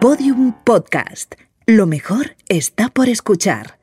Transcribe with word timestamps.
Podium 0.00 0.52
Podcast. 0.62 1.34
Lo 1.66 1.84
mejor 1.84 2.36
está 2.48 2.88
por 2.88 3.08
escuchar. 3.08 3.78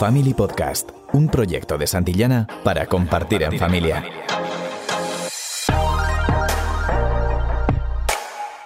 Family 0.00 0.34
Podcast, 0.34 0.90
un 1.12 1.28
proyecto 1.28 1.78
de 1.78 1.86
Santillana 1.86 2.48
para 2.64 2.86
compartir 2.86 3.44
en 3.44 3.56
familia. 3.60 4.04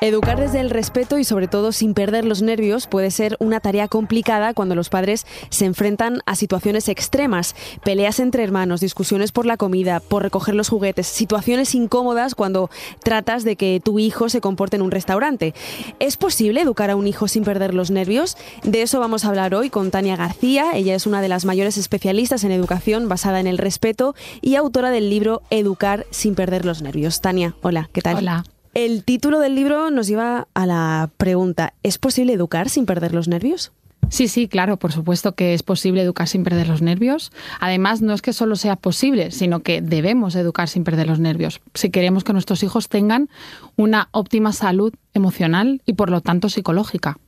Educar 0.03 0.41
desde 0.41 0.61
el 0.61 0.71
respeto 0.71 1.19
y 1.19 1.25
sobre 1.25 1.47
todo 1.47 1.73
sin 1.73 1.93
perder 1.93 2.25
los 2.25 2.41
nervios 2.41 2.87
puede 2.87 3.11
ser 3.11 3.37
una 3.39 3.61
tarea 3.61 3.87
complicada 3.87 4.55
cuando 4.55 4.75
los 4.75 4.89
padres 4.89 5.27
se 5.51 5.67
enfrentan 5.67 6.21
a 6.25 6.37
situaciones 6.37 6.89
extremas, 6.89 7.55
peleas 7.85 8.19
entre 8.19 8.43
hermanos, 8.43 8.81
discusiones 8.81 9.31
por 9.31 9.45
la 9.45 9.59
comida, 9.59 10.01
por 10.01 10.23
recoger 10.23 10.55
los 10.55 10.71
juguetes, 10.71 11.07
situaciones 11.07 11.75
incómodas 11.75 12.35
cuando 12.35 12.71
tratas 13.05 13.45
de 13.45 13.57
que 13.57 13.79
tu 13.85 13.99
hijo 13.99 14.31
se 14.31 14.41
comporte 14.41 14.77
en 14.77 14.83
un 14.83 14.91
restaurante. 14.91 15.53
¿Es 15.99 16.17
posible 16.17 16.63
educar 16.63 16.89
a 16.89 16.97
un 16.97 17.07
hijo 17.07 17.29
sin 17.29 17.45
perder 17.45 17.75
los 17.75 17.91
nervios? 17.91 18.39
De 18.63 18.81
eso 18.81 19.01
vamos 19.01 19.27
a 19.27 19.29
hablar 19.29 19.55
hoy 19.55 19.69
con 19.69 19.91
Tania 19.91 20.17
García. 20.17 20.71
Ella 20.73 20.95
es 20.95 21.07
una 21.07 21.21
de 21.21 21.29
las 21.29 21.45
mayores 21.45 21.77
especialistas 21.77 22.43
en 22.45 22.53
educación 22.53 23.11
basada 23.11 23.39
en 23.39 23.47
el 23.47 23.59
respeto 23.59 24.15
y 24.41 24.55
autora 24.55 24.91
del 24.91 25.11
libro 25.11 25.43
Educar 25.51 26.07
sin 26.11 26.35
perder 26.35 26.65
los 26.65 26.81
nervios. 26.81 27.21
Tania, 27.21 27.55
hola, 27.61 27.91
¿qué 27.93 28.01
tal? 28.01 28.17
Hola. 28.17 28.45
El 28.73 29.03
título 29.03 29.41
del 29.41 29.57
libro 29.57 29.91
nos 29.91 30.07
lleva 30.07 30.47
a 30.55 30.67
la 30.67 31.11
pregunta, 31.17 31.75
¿es 31.83 31.99
posible 31.99 32.33
educar 32.33 32.69
sin 32.69 32.87
perder 32.87 33.13
los 33.13 33.27
nervios? 33.27 33.73
Sí, 34.11 34.29
sí, 34.29 34.49
claro, 34.49 34.77
por 34.77 34.93
supuesto 34.93 35.35
que 35.35 35.55
es 35.55 35.63
posible 35.63 36.03
educar 36.03 36.29
sin 36.29 36.45
perder 36.45 36.69
los 36.69 36.81
nervios. 36.81 37.33
Además, 37.61 38.01
no 38.01 38.13
es 38.13 38.23
que 38.23 38.33
solo 38.33 38.57
sea 38.57 38.77
posible, 38.77 39.33
sino 39.33 39.61
que 39.61 39.83
debemos 39.83 40.35
educar 40.37 40.69
sin 40.69 40.85
perder 40.85 41.09
los 41.09 41.19
nervios, 41.21 41.61
si 41.75 41.91
queremos 41.91 42.25
que 42.25 42.33
nuestros 42.33 42.63
hijos 42.63 42.89
tengan 42.89 43.29
una 43.77 44.09
óptima 44.13 44.53
salud 44.53 44.93
emocional 45.15 45.83
y, 45.85 45.95
por 45.95 46.11
lo 46.11 46.21
tanto, 46.21 46.49
psicológica. 46.49 47.19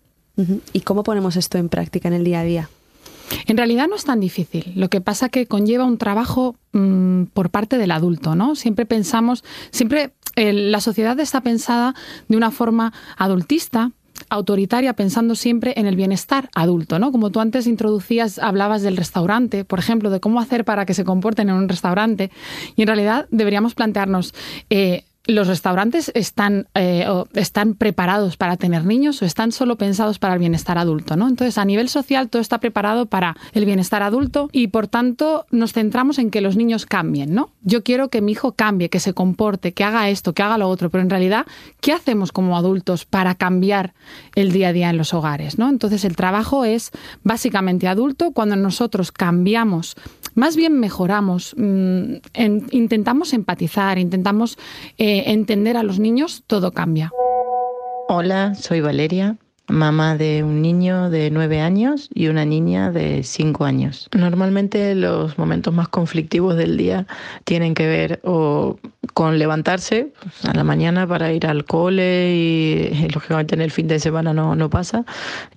¿Y 0.72 0.80
cómo 0.80 1.02
ponemos 1.02 1.36
esto 1.36 1.58
en 1.58 1.68
práctica 1.68 2.08
en 2.08 2.14
el 2.14 2.24
día 2.24 2.40
a 2.40 2.44
día? 2.44 2.68
En 3.46 3.56
realidad 3.56 3.86
no 3.88 3.96
es 3.96 4.04
tan 4.04 4.20
difícil. 4.20 4.72
Lo 4.74 4.88
que 4.88 5.00
pasa 5.00 5.28
que 5.28 5.46
conlleva 5.46 5.84
un 5.84 5.98
trabajo 5.98 6.56
mm, 6.72 7.24
por 7.34 7.50
parte 7.50 7.78
del 7.78 7.90
adulto, 7.90 8.34
¿no? 8.34 8.54
Siempre 8.54 8.86
pensamos, 8.86 9.44
siempre 9.70 10.12
la 10.36 10.80
sociedad 10.80 11.18
está 11.20 11.40
pensada 11.40 11.94
de 12.28 12.36
una 12.36 12.50
forma 12.50 12.92
adultista, 13.16 13.92
autoritaria 14.28 14.94
pensando 14.94 15.34
siempre 15.34 15.74
en 15.76 15.86
el 15.86 15.96
bienestar 15.96 16.48
adulto, 16.54 16.98
¿no? 16.98 17.12
Como 17.12 17.30
tú 17.30 17.40
antes 17.40 17.66
introducías, 17.66 18.38
hablabas 18.38 18.82
del 18.82 18.96
restaurante, 18.96 19.64
por 19.64 19.78
ejemplo, 19.78 20.10
de 20.10 20.20
cómo 20.20 20.40
hacer 20.40 20.64
para 20.64 20.86
que 20.86 20.94
se 20.94 21.04
comporten 21.04 21.48
en 21.48 21.56
un 21.56 21.68
restaurante. 21.68 22.30
Y 22.76 22.82
en 22.82 22.88
realidad 22.88 23.26
deberíamos 23.30 23.74
plantearnos, 23.74 24.34
eh, 24.70 25.04
¿Los 25.24 25.46
restaurantes 25.46 26.10
están, 26.16 26.66
eh, 26.74 27.06
están 27.34 27.74
preparados 27.74 28.36
para 28.36 28.56
tener 28.56 28.84
niños 28.84 29.22
o 29.22 29.24
están 29.24 29.52
solo 29.52 29.76
pensados 29.76 30.18
para 30.18 30.34
el 30.34 30.40
bienestar 30.40 30.78
adulto? 30.78 31.14
¿no? 31.14 31.28
Entonces, 31.28 31.58
a 31.58 31.64
nivel 31.64 31.88
social, 31.88 32.28
todo 32.28 32.42
está 32.42 32.58
preparado 32.58 33.06
para 33.06 33.36
el 33.52 33.64
bienestar 33.64 34.02
adulto 34.02 34.48
y, 34.50 34.66
por 34.66 34.88
tanto, 34.88 35.46
nos 35.52 35.72
centramos 35.72 36.18
en 36.18 36.32
que 36.32 36.40
los 36.40 36.56
niños 36.56 36.86
cambien. 36.86 37.34
¿no? 37.34 37.50
Yo 37.62 37.84
quiero 37.84 38.08
que 38.08 38.20
mi 38.20 38.32
hijo 38.32 38.52
cambie, 38.52 38.88
que 38.88 38.98
se 38.98 39.14
comporte, 39.14 39.72
que 39.72 39.84
haga 39.84 40.10
esto, 40.10 40.32
que 40.32 40.42
haga 40.42 40.58
lo 40.58 40.68
otro, 40.68 40.90
pero 40.90 41.02
en 41.02 41.10
realidad, 41.10 41.46
¿qué 41.80 41.92
hacemos 41.92 42.32
como 42.32 42.56
adultos 42.56 43.04
para 43.04 43.36
cambiar 43.36 43.94
el 44.34 44.50
día 44.50 44.68
a 44.68 44.72
día 44.72 44.90
en 44.90 44.96
los 44.96 45.14
hogares? 45.14 45.56
¿no? 45.56 45.68
Entonces, 45.68 46.04
el 46.04 46.16
trabajo 46.16 46.64
es 46.64 46.90
básicamente 47.22 47.86
adulto 47.86 48.32
cuando 48.32 48.56
nosotros 48.56 49.12
cambiamos 49.12 49.94
más 50.34 50.56
bien 50.56 50.78
mejoramos, 50.80 51.54
mm, 51.56 52.14
intentamos 52.70 53.32
empatizar, 53.32 53.98
intentamos 53.98 54.56
eh, 54.98 55.11
entender 55.20 55.76
a 55.76 55.82
los 55.82 55.98
niños, 55.98 56.44
todo 56.46 56.72
cambia. 56.72 57.10
Hola, 58.08 58.54
soy 58.54 58.80
Valeria 58.80 59.36
mamá 59.68 60.16
de 60.16 60.42
un 60.44 60.60
niño 60.60 61.10
de 61.10 61.30
nueve 61.30 61.60
años 61.60 62.08
y 62.14 62.28
una 62.28 62.44
niña 62.44 62.90
de 62.90 63.22
cinco 63.22 63.64
años. 63.64 64.08
Normalmente 64.16 64.94
los 64.94 65.38
momentos 65.38 65.72
más 65.72 65.88
conflictivos 65.88 66.56
del 66.56 66.76
día 66.76 67.06
tienen 67.44 67.74
que 67.74 67.86
ver 67.86 68.20
o 68.24 68.78
con 69.14 69.38
levantarse 69.38 70.12
a 70.46 70.54
la 70.54 70.64
mañana 70.64 71.06
para 71.06 71.32
ir 71.32 71.46
al 71.46 71.64
cole 71.64 72.34
y, 72.34 73.08
lógicamente 73.12 73.54
en 73.54 73.60
el 73.60 73.70
fin 73.70 73.88
de 73.88 73.98
semana 73.98 74.32
no, 74.32 74.54
no 74.54 74.70
pasa. 74.70 75.04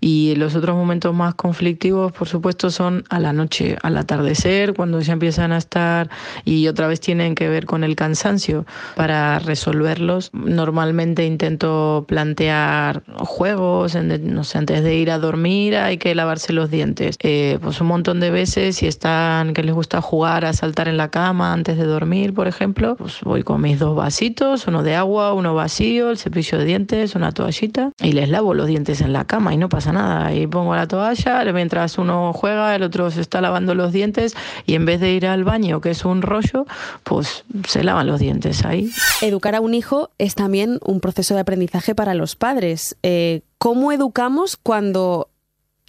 Y 0.02 0.36
los 0.36 0.56
otros 0.56 0.76
momentos 0.76 1.14
más 1.14 1.36
conflictivos, 1.36 2.12
por 2.12 2.28
supuesto, 2.28 2.70
son 2.70 3.04
a 3.10 3.20
la 3.20 3.34
noche, 3.34 3.78
al 3.84 3.98
atardecer, 3.98 4.74
cuando 4.74 5.00
ya 5.00 5.14
empiezan 5.14 5.52
a 5.52 5.58
estar 5.58 6.10
y 6.44 6.68
otra 6.68 6.88
vez 6.88 7.00
tienen 7.00 7.36
que 7.36 7.48
ver 7.48 7.66
con 7.66 7.84
el 7.84 7.96
cansancio. 7.96 8.66
Para 8.96 9.40
resolverlos, 9.40 10.32
normalmente 10.34 11.26
intento 11.26 12.06
plantear 12.08 13.04
juegos, 13.20 13.96
no 13.96 14.44
sé, 14.44 14.58
antes 14.58 14.84
de 14.84 14.96
ir 14.96 15.12
a 15.12 15.20
dormir 15.20 15.76
hay 15.76 15.98
que 15.98 16.16
lavarse 16.16 16.52
los 16.52 16.72
dientes. 16.72 17.18
Eh, 17.22 17.60
pues 17.62 17.80
un 17.80 17.88
montón 17.88 18.20
de 18.20 18.32
veces, 18.32 18.78
si 18.78 18.88
están 18.88 19.54
que 19.54 19.64
les 19.64 19.74
gusta 19.74 20.02
jugar 20.02 20.46
a 20.46 20.54
saltar 20.54 20.88
en 20.88 20.98
la 20.98 21.10
cama 21.10 21.54
antes 21.54 21.78
de 21.78 21.86
dormir, 21.86 22.34
por 22.34 22.48
ejemplo, 22.48 22.96
pues 22.96 23.22
voy 23.22 23.35
con 23.44 23.62
mis 23.62 23.80
dos 23.80 23.96
vasitos, 23.96 24.68
uno 24.68 24.84
de 24.84 24.96
agua, 24.96 25.34
uno 25.34 25.54
vacío, 25.54 26.12
el 26.12 26.18
cepillo 26.18 26.58
de 26.58 26.66
dientes, 26.66 27.16
una 27.16 27.32
toallita 27.32 27.92
y 28.00 28.12
les 28.14 28.30
lavo 28.30 28.54
los 28.54 28.68
dientes 28.68 29.02
en 29.02 29.14
la 29.14 29.26
cama 29.26 29.54
y 29.54 29.58
no 29.58 29.70
pasa 29.70 29.92
nada. 29.92 30.34
Y 30.34 30.48
pongo 30.48 30.76
la 30.76 30.88
toalla, 30.88 31.44
mientras 31.54 31.98
uno 31.98 32.34
juega, 32.34 32.76
el 32.76 32.84
otro 32.84 33.12
se 33.12 33.22
está 33.22 33.42
lavando 33.42 33.76
los 33.76 33.92
dientes 33.92 34.36
y 34.66 34.76
en 34.76 34.86
vez 34.86 35.00
de 35.00 35.14
ir 35.14 35.28
al 35.28 35.44
baño, 35.44 35.82
que 35.82 35.92
es 35.92 36.06
un 36.06 36.22
rollo, 36.22 36.66
pues 37.04 37.44
se 37.68 37.84
lavan 37.84 38.08
los 38.08 38.20
dientes 38.20 38.66
ahí. 38.66 38.90
Educar 39.22 39.56
a 39.56 39.62
un 39.62 39.74
hijo 39.74 40.10
es 40.18 40.36
también 40.36 40.80
un 40.84 41.00
proceso 41.00 41.34
de 41.34 41.42
aprendizaje 41.42 41.96
para 41.96 42.14
los 42.14 42.36
padres. 42.36 42.98
Eh, 43.04 43.42
¿Cómo 43.58 43.92
educamos 43.92 44.58
cuando 44.58 45.30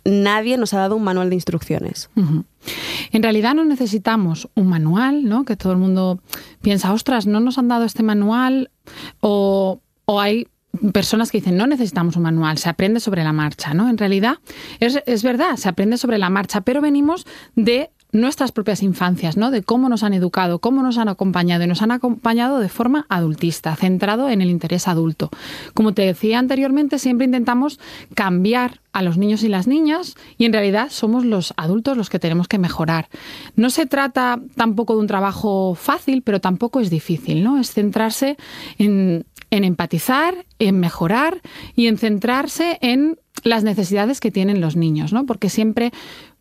nadie 0.06 0.56
nos 0.56 0.72
ha 0.74 0.78
dado 0.78 0.96
un 0.96 1.04
manual 1.04 1.28
de 1.28 1.36
instrucciones? 1.36 2.10
En 3.12 3.22
realidad 3.22 3.54
no 3.54 3.64
necesitamos 3.64 4.48
un 4.54 4.68
manual, 4.68 5.24
¿no? 5.24 5.44
Que 5.44 5.56
todo 5.56 5.72
el 5.72 5.78
mundo 5.78 6.20
piensa, 6.62 6.92
ostras, 6.92 7.26
no 7.26 7.40
nos 7.40 7.58
han 7.58 7.68
dado 7.68 7.84
este 7.84 8.02
manual 8.02 8.70
o, 9.20 9.80
o 10.04 10.20
hay 10.20 10.48
personas 10.92 11.30
que 11.30 11.38
dicen 11.38 11.56
no 11.56 11.66
necesitamos 11.66 12.16
un 12.16 12.22
manual, 12.22 12.58
se 12.58 12.68
aprende 12.68 13.00
sobre 13.00 13.24
la 13.24 13.32
marcha, 13.32 13.74
¿no? 13.74 13.88
En 13.88 13.98
realidad 13.98 14.38
es, 14.80 15.02
es, 15.06 15.22
verdad, 15.22 15.56
se 15.56 15.68
aprende 15.68 15.96
sobre 15.98 16.18
la 16.18 16.30
marcha, 16.30 16.60
pero 16.60 16.80
venimos 16.80 17.26
de 17.54 17.90
nuestras 18.20 18.52
propias 18.52 18.82
infancias, 18.82 19.36
¿no? 19.36 19.50
De 19.50 19.62
cómo 19.62 19.88
nos 19.88 20.02
han 20.02 20.14
educado, 20.14 20.58
cómo 20.58 20.82
nos 20.82 20.98
han 20.98 21.08
acompañado 21.08 21.64
y 21.64 21.66
nos 21.66 21.82
han 21.82 21.90
acompañado 21.90 22.58
de 22.58 22.68
forma 22.68 23.06
adultista, 23.08 23.74
centrado 23.76 24.28
en 24.28 24.42
el 24.42 24.50
interés 24.50 24.88
adulto. 24.88 25.30
Como 25.74 25.94
te 25.94 26.02
decía 26.02 26.38
anteriormente, 26.38 26.98
siempre 26.98 27.26
intentamos 27.26 27.78
cambiar 28.14 28.80
a 28.92 29.02
los 29.02 29.18
niños 29.18 29.42
y 29.42 29.48
las 29.48 29.66
niñas 29.66 30.14
y 30.38 30.46
en 30.46 30.52
realidad 30.52 30.88
somos 30.90 31.24
los 31.24 31.52
adultos 31.56 31.96
los 31.96 32.08
que 32.08 32.18
tenemos 32.18 32.48
que 32.48 32.58
mejorar. 32.58 33.08
No 33.54 33.70
se 33.70 33.86
trata 33.86 34.40
tampoco 34.54 34.94
de 34.94 35.00
un 35.00 35.06
trabajo 35.06 35.74
fácil, 35.74 36.22
pero 36.22 36.40
tampoco 36.40 36.80
es 36.80 36.90
difícil, 36.90 37.44
¿no? 37.44 37.58
Es 37.58 37.72
centrarse 37.72 38.36
en, 38.78 39.26
en 39.50 39.64
empatizar, 39.64 40.46
en 40.58 40.80
mejorar 40.80 41.42
y 41.74 41.88
en 41.88 41.98
centrarse 41.98 42.78
en 42.80 43.18
las 43.44 43.64
necesidades 43.64 44.20
que 44.20 44.30
tienen 44.30 44.60
los 44.60 44.76
niños, 44.76 45.12
¿no? 45.12 45.26
Porque 45.26 45.50
siempre 45.50 45.92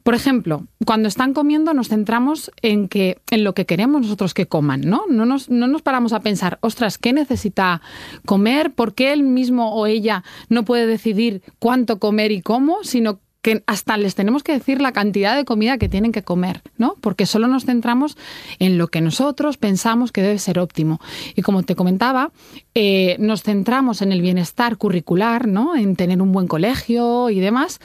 por 0.06 0.14
ejemplo, 0.14 0.68
cuando 0.86 1.08
están 1.08 1.34
comiendo 1.34 1.74
nos 1.74 1.90
centramos 1.90 2.52
en 2.62 2.90
que 2.90 3.18
en 3.32 3.44
lo 3.44 3.56
que 3.56 3.66
queremos 3.66 4.04
nosotros 4.04 4.36
que 4.36 4.46
coman, 4.46 4.82
¿no? 4.82 5.06
No 5.10 5.26
nos, 5.26 5.50
no 5.50 5.66
nos 5.66 5.82
paramos 5.82 6.14
a 6.14 6.20
pensar, 6.20 6.60
ostras, 6.62 7.00
¿qué 7.00 7.12
necesita 7.12 7.82
comer? 8.24 8.72
¿Por 8.72 8.94
qué 8.94 9.14
él 9.14 9.24
mismo 9.24 9.74
o 9.74 9.88
ella 9.88 10.24
no 10.48 10.64
puede 10.64 10.86
decidir 10.86 11.42
cuánto 11.58 11.98
comer 11.98 12.32
y 12.32 12.44
cómo? 12.44 12.84
Sino 12.84 13.20
que 13.42 13.64
hasta 13.66 13.98
les 13.98 14.14
tenemos 14.14 14.44
que 14.44 14.52
decir 14.52 14.80
la 14.80 14.92
cantidad 14.92 15.36
de 15.36 15.44
comida 15.44 15.80
que 15.80 15.90
tienen 15.90 16.12
que 16.12 16.22
comer, 16.22 16.62
¿no? 16.78 16.98
Porque 17.02 17.26
solo 17.26 17.48
nos 17.48 17.66
centramos 17.66 18.16
en 18.60 18.78
lo 18.78 18.90
que 18.90 19.02
nosotros 19.02 19.58
pensamos 19.58 20.12
que 20.12 20.22
debe 20.22 20.38
ser 20.38 20.60
óptimo. 20.60 21.02
Y 21.36 21.42
como 21.42 21.64
te 21.64 21.76
comentaba, 21.76 22.32
eh, 22.76 23.16
nos 23.18 23.42
centramos 23.42 24.04
en 24.04 24.12
el 24.12 24.22
bienestar 24.22 24.78
curricular, 24.78 25.48
¿no? 25.48 25.76
En 25.76 25.96
tener 25.96 26.22
un 26.22 26.32
buen 26.32 26.46
colegio 26.48 27.32
y 27.32 27.40
demás. 27.40 27.80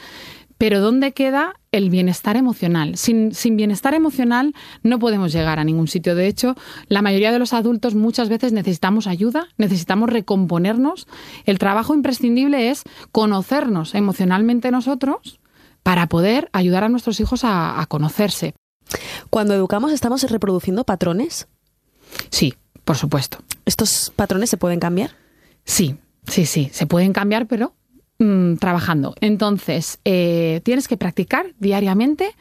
Pero 0.59 0.81
¿dónde 0.81 1.13
queda 1.13 1.60
el 1.73 1.91
bienestar 1.91 2.37
emocional? 2.37 2.97
Sin, 2.97 3.33
bienestar 3.57 3.95
emocional 3.95 4.55
no 4.83 4.99
podemos 4.99 5.33
llegar 5.33 5.59
a 5.59 5.65
ningún 5.65 5.89
sitio. 5.89 6.15
De 6.15 6.27
hecho, 6.27 6.57
la 6.89 7.03
mayoría 7.03 7.33
de 7.33 7.39
los 7.39 7.53
adultos 7.53 7.95
muchas 7.95 8.29
veces 8.29 8.53
necesitamos 8.53 9.07
ayuda, 9.07 9.49
necesitamos 9.57 10.11
recomponernos. 10.11 11.07
El 11.45 11.59
trabajo 11.59 11.95
imprescindible 11.95 12.71
es 12.71 12.83
conocernos 13.13 13.95
emocionalmente 13.95 14.71
nosotros 14.71 15.41
para 15.83 16.09
poder 16.09 16.51
ayudar 16.53 16.85
a 16.85 16.89
nuestros 16.89 17.21
hijos 17.21 17.45
a, 17.45 17.81
a 17.81 17.87
conocerse. 17.87 18.55
Cuando 19.31 19.55
educamos, 19.55 19.93
¿estamos 19.93 20.23
reproduciendo 20.31 20.85
patrones? 20.85 21.49
Sí, 22.31 22.55
por 22.85 22.97
supuesto. 22.97 23.39
¿Estos 23.65 24.13
patrones 24.17 24.51
se 24.51 24.57
pueden 24.57 24.81
cambiar? 24.81 25.13
Sí, 25.65 25.97
sí, 26.27 26.47
sí, 26.47 26.71
se 26.73 26.87
pueden 26.87 27.13
cambiar, 27.13 27.47
pero 27.47 27.75
Mm, 28.21 28.57
trabajando. 28.57 29.15
Entonces, 29.23 29.99
eh, 30.05 30.61
tienes 30.63 30.89
que 30.89 30.99
practicar 30.99 31.55
diariamente 31.59 32.35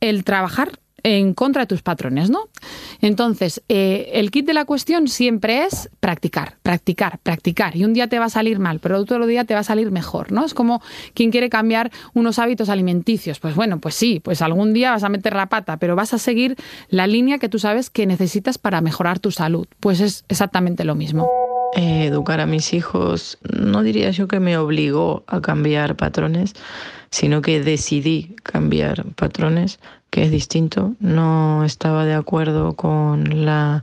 el 0.00 0.24
trabajar 0.24 0.80
en 1.02 1.34
contra 1.34 1.64
de 1.64 1.66
tus 1.66 1.82
patrones, 1.82 2.30
¿no? 2.30 2.48
Entonces, 3.02 3.62
eh, 3.68 4.08
el 4.14 4.30
kit 4.30 4.46
de 4.46 4.54
la 4.54 4.64
cuestión 4.64 5.06
siempre 5.06 5.64
es 5.64 5.90
practicar, 6.00 6.56
practicar, 6.62 7.18
practicar. 7.18 7.76
Y 7.76 7.84
un 7.84 7.92
día 7.92 8.08
te 8.08 8.18
va 8.18 8.24
a 8.24 8.30
salir 8.30 8.58
mal, 8.58 8.80
pero 8.80 8.98
otro 8.98 9.26
día 9.26 9.44
te 9.44 9.52
va 9.52 9.60
a 9.60 9.64
salir 9.64 9.90
mejor, 9.90 10.32
¿no? 10.32 10.46
Es 10.46 10.54
como 10.54 10.80
quien 11.12 11.30
quiere 11.30 11.50
cambiar 11.50 11.92
unos 12.14 12.38
hábitos 12.38 12.70
alimenticios. 12.70 13.38
Pues 13.38 13.54
bueno, 13.54 13.78
pues 13.78 13.94
sí, 13.94 14.20
pues 14.20 14.40
algún 14.40 14.72
día 14.72 14.92
vas 14.92 15.04
a 15.04 15.10
meter 15.10 15.36
la 15.36 15.50
pata, 15.50 15.76
pero 15.76 15.94
vas 15.94 16.14
a 16.14 16.18
seguir 16.18 16.56
la 16.88 17.06
línea 17.06 17.36
que 17.36 17.50
tú 17.50 17.58
sabes 17.58 17.90
que 17.90 18.06
necesitas 18.06 18.56
para 18.56 18.80
mejorar 18.80 19.18
tu 19.18 19.30
salud. 19.30 19.68
Pues 19.78 20.00
es 20.00 20.24
exactamente 20.28 20.84
lo 20.84 20.94
mismo. 20.94 21.28
Eh, 21.74 22.06
educar 22.06 22.40
a 22.40 22.46
mis 22.46 22.72
hijos, 22.72 23.38
no 23.42 23.82
diría 23.82 24.10
yo 24.10 24.28
que 24.28 24.40
me 24.40 24.56
obligó 24.56 25.24
a 25.26 25.40
cambiar 25.40 25.96
patrones, 25.96 26.54
sino 27.10 27.42
que 27.42 27.60
decidí 27.60 28.36
cambiar 28.42 29.04
patrones, 29.14 29.78
que 30.10 30.22
es 30.22 30.30
distinto. 30.30 30.94
No 31.00 31.64
estaba 31.64 32.04
de 32.04 32.14
acuerdo 32.14 32.74
con 32.74 33.44
la 33.44 33.82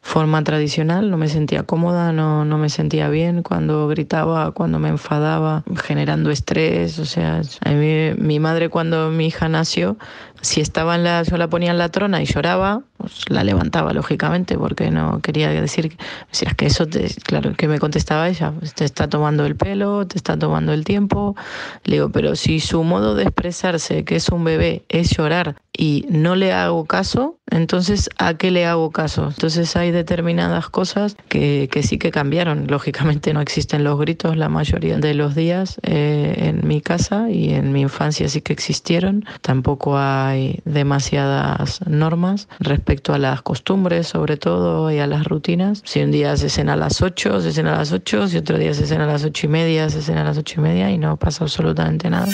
forma 0.00 0.42
tradicional, 0.42 1.10
no 1.10 1.18
me 1.18 1.28
sentía 1.28 1.64
cómoda, 1.64 2.12
no, 2.12 2.44
no 2.44 2.56
me 2.56 2.70
sentía 2.70 3.08
bien 3.08 3.42
cuando 3.42 3.88
gritaba, 3.88 4.52
cuando 4.52 4.78
me 4.78 4.88
enfadaba, 4.88 5.64
generando 5.84 6.30
estrés. 6.30 6.98
O 6.98 7.04
sea, 7.04 7.42
a 7.64 7.70
mi 7.70 8.40
madre 8.40 8.70
cuando 8.70 9.10
mi 9.10 9.26
hija 9.26 9.48
nació, 9.48 9.98
si 10.40 10.60
estaba 10.60 10.94
en 10.94 11.04
la, 11.04 11.22
yo 11.22 11.36
la 11.36 11.48
ponía 11.48 11.70
en 11.70 11.78
la 11.78 11.88
trona 11.88 12.22
y 12.22 12.26
lloraba, 12.26 12.82
pues 12.96 13.30
la 13.30 13.44
levantaba, 13.44 13.92
lógicamente, 13.92 14.58
porque 14.58 14.90
no 14.90 15.20
quería 15.20 15.50
decir, 15.50 15.96
es 16.32 16.54
que 16.54 16.66
eso, 16.66 16.86
te, 16.86 17.08
claro, 17.24 17.54
que 17.54 17.68
me 17.68 17.78
contestaba 17.78 18.28
ella, 18.28 18.52
pues 18.58 18.74
te 18.74 18.84
está 18.84 19.08
tomando 19.08 19.46
el 19.46 19.56
pelo, 19.56 20.06
te 20.06 20.16
está 20.16 20.38
tomando 20.38 20.72
el 20.72 20.84
tiempo. 20.84 21.36
Le 21.84 21.96
digo, 21.96 22.10
pero 22.10 22.36
si 22.36 22.60
su 22.60 22.82
modo 22.82 23.14
de 23.14 23.24
expresarse, 23.24 24.04
que 24.04 24.16
es 24.16 24.28
un 24.28 24.44
bebé, 24.44 24.84
es 24.88 25.16
llorar 25.16 25.56
y 25.76 26.06
no 26.08 26.34
le 26.34 26.52
hago 26.52 26.86
caso, 26.86 27.38
entonces 27.50 28.10
¿a 28.18 28.34
qué 28.34 28.50
le 28.50 28.66
hago 28.66 28.90
caso? 28.90 29.28
Entonces 29.28 29.76
hay 29.76 29.92
determinadas 29.92 30.68
cosas 30.68 31.16
que, 31.28 31.68
que 31.70 31.84
sí 31.84 31.98
que 31.98 32.10
cambiaron. 32.10 32.66
Lógicamente 32.66 33.32
no 33.32 33.40
existen 33.40 33.84
los 33.84 33.98
gritos 33.98 34.36
la 34.36 34.48
mayoría 34.48 34.98
de 34.98 35.14
los 35.14 35.36
días 35.36 35.80
eh, 35.84 36.34
en 36.38 36.66
mi 36.66 36.80
casa 36.80 37.30
y 37.30 37.54
en 37.54 37.72
mi 37.72 37.82
infancia 37.82 38.28
sí 38.28 38.40
que 38.42 38.52
existieron. 38.52 39.24
Tampoco 39.40 39.96
hay 40.28 40.60
demasiadas 40.64 41.80
normas 41.86 42.48
respecto 42.60 43.12
a 43.14 43.18
las 43.18 43.42
costumbres, 43.42 44.06
sobre 44.08 44.36
todo, 44.36 44.90
y 44.90 44.98
a 44.98 45.06
las 45.06 45.24
rutinas. 45.24 45.82
Si 45.84 46.00
un 46.00 46.10
día 46.10 46.36
se 46.36 46.48
cena 46.48 46.74
a 46.74 46.76
las 46.76 47.02
8, 47.02 47.40
se 47.40 47.52
cena 47.52 47.74
a 47.74 47.78
las 47.78 47.92
8, 47.92 48.28
si 48.28 48.36
otro 48.36 48.58
día 48.58 48.72
se 48.74 48.86
cena 48.86 49.04
a 49.04 49.08
las 49.08 49.24
8 49.24 49.46
y 49.46 49.48
media, 49.48 49.90
se 49.90 50.02
cena 50.02 50.22
a 50.22 50.24
las 50.24 50.38
8 50.38 50.54
y 50.58 50.62
media 50.62 50.90
y 50.90 50.98
no 50.98 51.16
pasa 51.16 51.44
absolutamente 51.44 52.10
nada. 52.10 52.28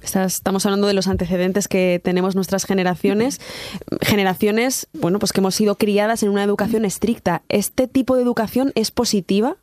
Estamos 0.00 0.64
hablando 0.64 0.86
de 0.86 0.94
los 0.94 1.08
antecedentes 1.08 1.68
que 1.68 2.00
tenemos 2.02 2.34
nuestras 2.34 2.64
generaciones, 2.64 3.38
generaciones, 4.00 4.88
bueno, 4.94 5.18
pues 5.18 5.32
que 5.32 5.40
hemos 5.40 5.54
sido 5.54 5.74
criadas 5.74 6.22
en 6.22 6.30
una 6.30 6.42
educación 6.42 6.84
estricta. 6.86 7.42
¿Este 7.50 7.86
tipo 7.86 8.16
de 8.16 8.22
educación 8.22 8.72
es 8.74 8.90
positiva? 8.90 9.56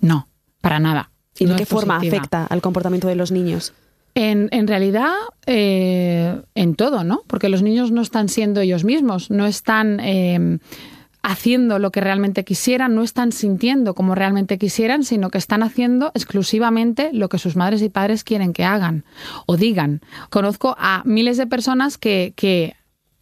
No, 0.00 0.28
para 0.60 0.78
nada. 0.78 1.10
¿Y 1.36 1.44
de 1.46 1.50
No 1.52 1.56
qué 1.56 1.64
es 1.64 1.68
forma 1.68 1.96
positiva. 1.96 2.18
afecta 2.18 2.44
al 2.46 2.60
comportamiento 2.60 3.08
de 3.08 3.16
los 3.16 3.32
niños? 3.32 3.72
En, 4.20 4.48
en 4.50 4.66
realidad, 4.66 5.12
eh, 5.46 6.42
en 6.56 6.74
todo, 6.74 7.04
¿no? 7.04 7.22
Porque 7.28 7.48
los 7.48 7.62
niños 7.62 7.92
no 7.92 8.02
están 8.02 8.28
siendo 8.28 8.60
ellos 8.60 8.82
mismos, 8.82 9.30
no 9.30 9.46
están 9.46 10.00
eh, 10.00 10.58
haciendo 11.22 11.78
lo 11.78 11.92
que 11.92 12.00
realmente 12.00 12.44
quisieran, 12.44 12.96
no 12.96 13.04
están 13.04 13.30
sintiendo 13.30 13.94
como 13.94 14.16
realmente 14.16 14.58
quisieran, 14.58 15.04
sino 15.04 15.30
que 15.30 15.38
están 15.38 15.62
haciendo 15.62 16.10
exclusivamente 16.14 17.10
lo 17.12 17.28
que 17.28 17.38
sus 17.38 17.54
madres 17.54 17.80
y 17.80 17.90
padres 17.90 18.24
quieren 18.24 18.52
que 18.52 18.64
hagan 18.64 19.04
o 19.46 19.56
digan. 19.56 20.00
Conozco 20.30 20.74
a 20.78 21.02
miles 21.04 21.36
de 21.36 21.46
personas 21.46 21.96
que, 21.96 22.32
que 22.34 22.74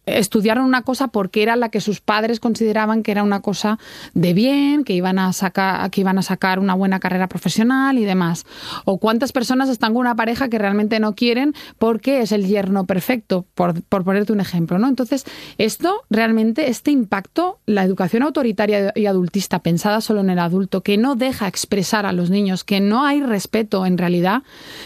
estudiaron 0.07 0.65
una 0.65 0.81
cosa 0.81 1.09
porque 1.09 1.43
era 1.43 1.55
la 1.55 1.69
que 1.69 1.81
sus 1.81 2.01
padres 2.01 2.39
consideraban 2.39 3.03
que 3.03 3.11
era 3.11 3.23
una 3.23 3.41
cosa 3.41 3.77
de 4.13 4.33
bien, 4.33 4.83
que 4.83 4.93
iban 4.93 5.19
a 5.19 5.33
sacar, 5.33 5.89
que 5.91 6.01
iban 6.01 6.17
a 6.17 6.21
sacar 6.21 6.59
una 6.59 6.73
buena 6.73 6.99
carrera 6.99 7.27
profesional 7.27 7.97
y 7.97 8.05
demás. 8.05 8.45
O 8.85 8.97
cuántas 8.97 9.31
personas 9.31 9.69
están 9.69 9.93
con 9.93 10.01
una 10.01 10.15
pareja 10.15 10.49
que 10.49 10.57
realmente 10.57 10.99
no 10.99 11.13
quieren 11.13 11.53
porque 11.77 12.21
es 12.21 12.31
el 12.31 12.47
yerno 12.47 12.85
perfecto, 12.85 13.45
por, 13.53 13.83
por 13.83 14.03
ponerte 14.03 14.33
un 14.33 14.39
ejemplo, 14.39 14.79
¿no? 14.79 14.87
Entonces, 14.87 15.25
esto 15.57 16.03
realmente, 16.09 16.69
este 16.69 16.91
impacto, 16.91 17.59
la 17.65 17.83
educación 17.83 18.23
autoritaria 18.23 18.93
y 18.95 19.05
adultista 19.05 19.59
pensada 19.59 20.01
solo 20.01 20.21
en 20.21 20.29
el 20.29 20.39
adulto, 20.39 20.81
que 20.81 20.97
no 20.97 21.15
deja 21.15 21.47
expresar 21.47 22.05
a 22.05 22.13
los 22.13 22.29
niños, 22.29 22.63
que 22.63 22.79
no 22.79 23.05
hay 23.05 23.21
respeto 23.21 23.85
en 23.85 23.97
realidad, 23.97 24.43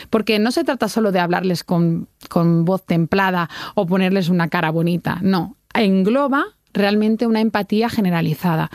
porque 0.09 0.39
no 0.39 0.51
se 0.51 0.63
trata 0.63 0.89
solo 0.89 1.11
de 1.11 1.19
hablarles 1.19 1.63
con, 1.63 2.07
con 2.29 2.65
voz 2.65 2.85
templada 2.85 3.49
o 3.75 3.85
ponerles 3.85 4.29
una 4.29 4.49
cara 4.49 4.71
bonita, 4.71 5.19
no, 5.21 5.57
engloba 5.73 6.45
realmente 6.73 7.27
una 7.27 7.41
empatía 7.41 7.89
generalizada. 7.89 8.69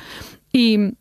¿Y 0.53 0.95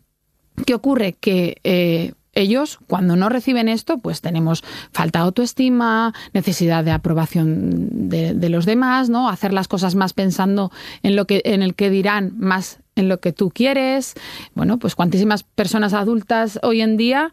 qué 0.66 0.74
ocurre? 0.74 1.14
Que 1.14 1.58
eh, 1.64 2.14
ellos, 2.34 2.80
cuando 2.88 3.16
no 3.16 3.30
reciben 3.30 3.70
esto, 3.70 3.98
pues 3.98 4.22
tenemos 4.22 4.64
falta 4.92 5.20
de 5.20 5.26
autoestima, 5.26 6.14
necesidad 6.34 6.84
de 6.84 6.92
aprobación 6.92 8.10
de, 8.10 8.34
de 8.34 8.50
los 8.50 8.66
demás, 8.66 9.10
¿no? 9.10 9.30
Hacer 9.30 9.54
las 9.54 9.68
cosas 9.68 9.96
más 9.96 10.14
pensando 10.14 10.72
en 11.02 11.16
lo 11.16 11.26
que, 11.26 11.42
en 11.46 11.62
el 11.62 11.76
que 11.76 11.90
dirán, 11.90 12.34
más 12.38 12.80
en 12.96 13.10
lo 13.10 13.20
que 13.20 13.34
tú 13.34 13.50
quieres. 13.50 14.14
Bueno, 14.54 14.80
pues 14.80 14.96
cuantísimas 14.96 15.44
personas 15.44 15.94
adultas 15.94 16.60
hoy 16.64 16.82
en 16.82 16.96
día 16.98 17.30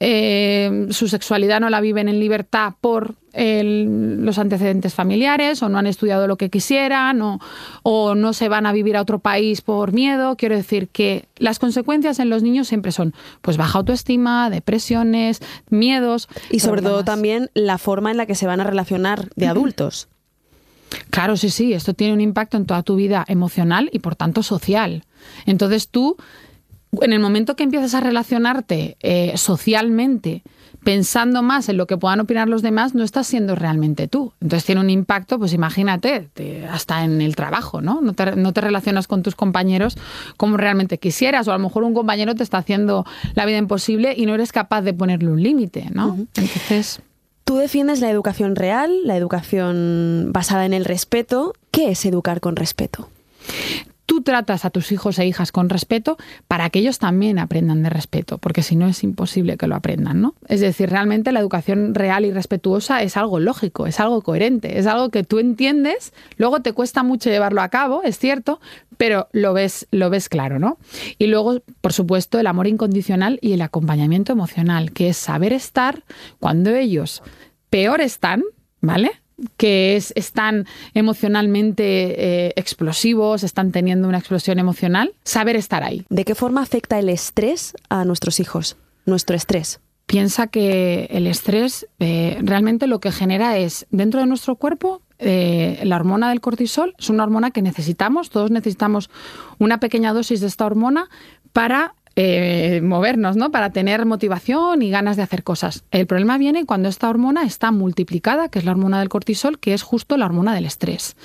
eh, 0.00 0.88
su 0.90 1.08
sexualidad 1.08 1.60
no 1.60 1.70
la 1.70 1.80
viven 1.80 2.08
en 2.08 2.18
libertad 2.20 2.74
por 2.80 3.14
el- 3.32 4.24
los 4.24 4.38
antecedentes 4.38 4.92
familiares 4.92 5.62
o 5.62 5.68
no 5.68 5.78
han 5.78 5.86
estudiado 5.86 6.26
lo 6.26 6.36
que 6.36 6.50
quisieran 6.50 7.22
o, 7.22 7.38
o 7.82 8.14
no 8.14 8.32
se 8.32 8.48
van 8.48 8.66
a 8.66 8.72
vivir 8.72 8.96
a 8.96 9.02
otro 9.02 9.20
país 9.20 9.60
por 9.60 9.92
miedo. 9.92 10.36
Quiero 10.36 10.56
decir 10.56 10.88
que 10.88 11.26
las 11.36 11.58
consecuencias 11.58 12.18
en 12.18 12.28
los 12.28 12.42
niños 12.42 12.68
siempre 12.68 12.92
son 12.92 13.14
pues 13.40 13.56
baja 13.56 13.78
autoestima, 13.78 14.50
depresiones, 14.50 15.40
miedos. 15.70 16.28
Y 16.50 16.60
sobre 16.60 16.82
todo 16.82 17.04
también 17.04 17.50
la 17.54 17.78
forma 17.78 18.10
en 18.10 18.16
la 18.16 18.26
que 18.26 18.34
se 18.34 18.46
van 18.46 18.60
a 18.60 18.64
relacionar 18.64 19.28
de 19.36 19.46
adultos. 19.48 20.08
Claro, 21.10 21.36
sí, 21.36 21.50
sí, 21.50 21.72
esto 21.72 21.94
tiene 21.94 22.12
un 22.12 22.20
impacto 22.20 22.56
en 22.56 22.66
toda 22.66 22.82
tu 22.82 22.96
vida 22.96 23.24
emocional 23.28 23.88
y 23.92 23.98
por 24.00 24.16
tanto 24.16 24.42
social. 24.42 25.04
Entonces 25.46 25.88
tú, 25.88 26.16
en 27.00 27.12
el 27.12 27.20
momento 27.20 27.56
que 27.56 27.64
empiezas 27.64 27.94
a 27.94 28.00
relacionarte 28.00 28.96
eh, 29.00 29.32
socialmente, 29.36 30.42
pensando 30.84 31.42
más 31.42 31.70
en 31.70 31.78
lo 31.78 31.86
que 31.86 31.96
puedan 31.96 32.20
opinar 32.20 32.46
los 32.48 32.60
demás, 32.60 32.94
no 32.94 33.04
estás 33.04 33.26
siendo 33.26 33.54
realmente 33.54 34.06
tú. 34.06 34.34
Entonces 34.42 34.66
tiene 34.66 34.82
un 34.82 34.90
impacto, 34.90 35.38
pues 35.38 35.54
imagínate, 35.54 36.28
te- 36.34 36.66
hasta 36.66 37.04
en 37.04 37.22
el 37.22 37.36
trabajo, 37.36 37.80
¿no? 37.80 38.00
No 38.02 38.12
te, 38.12 38.36
no 38.36 38.52
te 38.52 38.60
relacionas 38.60 39.06
con 39.06 39.22
tus 39.22 39.34
compañeros 39.34 39.96
como 40.36 40.58
realmente 40.58 40.98
quisieras, 40.98 41.48
o 41.48 41.52
a 41.52 41.56
lo 41.58 41.64
mejor 41.64 41.84
un 41.84 41.94
compañero 41.94 42.34
te 42.34 42.42
está 42.42 42.58
haciendo 42.58 43.06
la 43.34 43.46
vida 43.46 43.56
imposible 43.56 44.12
y 44.14 44.26
no 44.26 44.34
eres 44.34 44.52
capaz 44.52 44.82
de 44.82 44.92
ponerle 44.92 45.30
un 45.30 45.42
límite, 45.42 45.88
¿no? 45.92 46.16
Entonces... 46.36 47.00
Tú 47.44 47.56
defiendes 47.56 48.00
la 48.00 48.10
educación 48.10 48.56
real, 48.56 48.90
la 49.04 49.16
educación 49.16 50.30
basada 50.32 50.64
en 50.64 50.72
el 50.72 50.84
respeto. 50.84 51.54
¿Qué 51.70 51.90
es 51.90 52.04
educar 52.06 52.40
con 52.40 52.56
respeto? 52.56 53.08
Tú 54.06 54.22
tratas 54.22 54.64
a 54.64 54.70
tus 54.70 54.92
hijos 54.92 55.18
e 55.18 55.26
hijas 55.26 55.52
con 55.52 55.68
respeto 55.68 56.16
para 56.48 56.70
que 56.70 56.78
ellos 56.78 56.98
también 56.98 57.38
aprendan 57.38 57.82
de 57.82 57.90
respeto, 57.90 58.38
porque 58.38 58.62
si 58.62 58.76
no 58.76 58.86
es 58.86 59.02
imposible 59.02 59.56
que 59.56 59.66
lo 59.66 59.74
aprendan, 59.74 60.20
¿no? 60.20 60.34
Es 60.48 60.60
decir, 60.60 60.90
realmente 60.90 61.32
la 61.32 61.40
educación 61.40 61.94
real 61.94 62.24
y 62.24 62.32
respetuosa 62.32 63.02
es 63.02 63.16
algo 63.16 63.40
lógico, 63.40 63.86
es 63.86 64.00
algo 64.00 64.22
coherente, 64.22 64.78
es 64.78 64.86
algo 64.86 65.10
que 65.10 65.24
tú 65.24 65.38
entiendes, 65.38 66.12
luego 66.36 66.60
te 66.60 66.72
cuesta 66.72 67.02
mucho 67.02 67.30
llevarlo 67.30 67.62
a 67.62 67.68
cabo, 67.68 68.02
es 68.02 68.18
cierto, 68.18 68.60
pero 68.96 69.28
lo 69.32 69.52
ves, 69.52 69.86
lo 69.90 70.10
ves 70.10 70.28
claro, 70.28 70.58
¿no? 70.58 70.78
Y 71.18 71.26
luego, 71.26 71.62
por 71.80 71.92
supuesto, 71.92 72.38
el 72.38 72.46
amor 72.46 72.66
incondicional 72.66 73.38
y 73.40 73.52
el 73.52 73.62
acompañamiento 73.62 74.32
emocional, 74.32 74.92
que 74.92 75.08
es 75.08 75.16
saber 75.16 75.52
estar 75.52 76.04
cuando 76.38 76.70
ellos 76.70 77.22
peor 77.70 78.00
están, 78.00 78.44
¿vale? 78.80 79.10
Que 79.56 79.96
es, 79.96 80.12
están 80.16 80.66
emocionalmente 80.94 82.46
eh, 82.46 82.52
explosivos, 82.56 83.42
están 83.42 83.72
teniendo 83.72 84.08
una 84.08 84.18
explosión 84.18 84.58
emocional, 84.58 85.14
saber 85.24 85.56
estar 85.56 85.82
ahí. 85.82 86.04
¿De 86.08 86.24
qué 86.24 86.34
forma 86.34 86.62
afecta 86.62 86.98
el 86.98 87.08
estrés 87.08 87.74
a 87.88 88.04
nuestros 88.04 88.40
hijos? 88.40 88.76
Nuestro 89.06 89.36
estrés. 89.36 89.80
Piensa 90.06 90.46
que 90.48 91.08
el 91.10 91.26
estrés 91.26 91.86
eh, 91.98 92.38
realmente 92.42 92.86
lo 92.86 93.00
que 93.00 93.10
genera 93.10 93.56
es, 93.56 93.86
dentro 93.90 94.20
de 94.20 94.26
nuestro 94.26 94.56
cuerpo, 94.56 95.00
eh, 95.18 95.80
la 95.84 95.96
hormona 95.96 96.28
del 96.28 96.40
cortisol 96.40 96.94
es 96.98 97.08
una 97.08 97.22
hormona 97.22 97.50
que 97.50 97.62
necesitamos, 97.62 98.30
todos 98.30 98.50
necesitamos 98.50 99.10
una 99.58 99.78
pequeña 99.78 100.12
dosis 100.12 100.40
de 100.40 100.48
esta 100.48 100.66
hormona 100.66 101.08
para 101.52 101.94
eh, 102.16 102.80
movernos, 102.82 103.36
¿no? 103.36 103.50
Para 103.50 103.70
tener 103.70 104.06
motivación 104.06 104.82
y 104.82 104.90
ganas 104.90 105.16
de 105.16 105.22
hacer 105.22 105.42
cosas. 105.42 105.84
El 105.90 106.06
problema 106.06 106.38
viene 106.38 106.64
cuando 106.64 106.88
esta 106.88 107.08
hormona 107.08 107.42
está 107.42 107.72
multiplicada, 107.72 108.48
que 108.48 108.58
es 108.58 108.64
la 108.64 108.70
hormona 108.70 109.00
del 109.00 109.08
cortisol, 109.08 109.58
que 109.58 109.74
es 109.74 109.82
justo 109.82 110.16
la 110.16 110.26
hormona 110.26 110.54
del 110.54 110.66
estrés. 110.66 111.16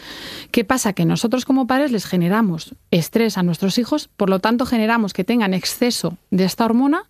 ¿Qué 0.51 0.63
pasa? 0.63 0.93
Que 0.93 1.05
nosotros 1.05 1.45
como 1.45 1.67
padres 1.67 1.91
les 1.91 2.05
generamos 2.05 2.75
estrés 2.91 3.37
a 3.37 3.43
nuestros 3.43 3.77
hijos, 3.77 4.09
por 4.17 4.29
lo 4.29 4.39
tanto 4.39 4.65
generamos 4.65 5.13
que 5.13 5.23
tengan 5.23 5.53
exceso 5.53 6.17
de 6.31 6.45
esta 6.45 6.65
hormona 6.65 7.03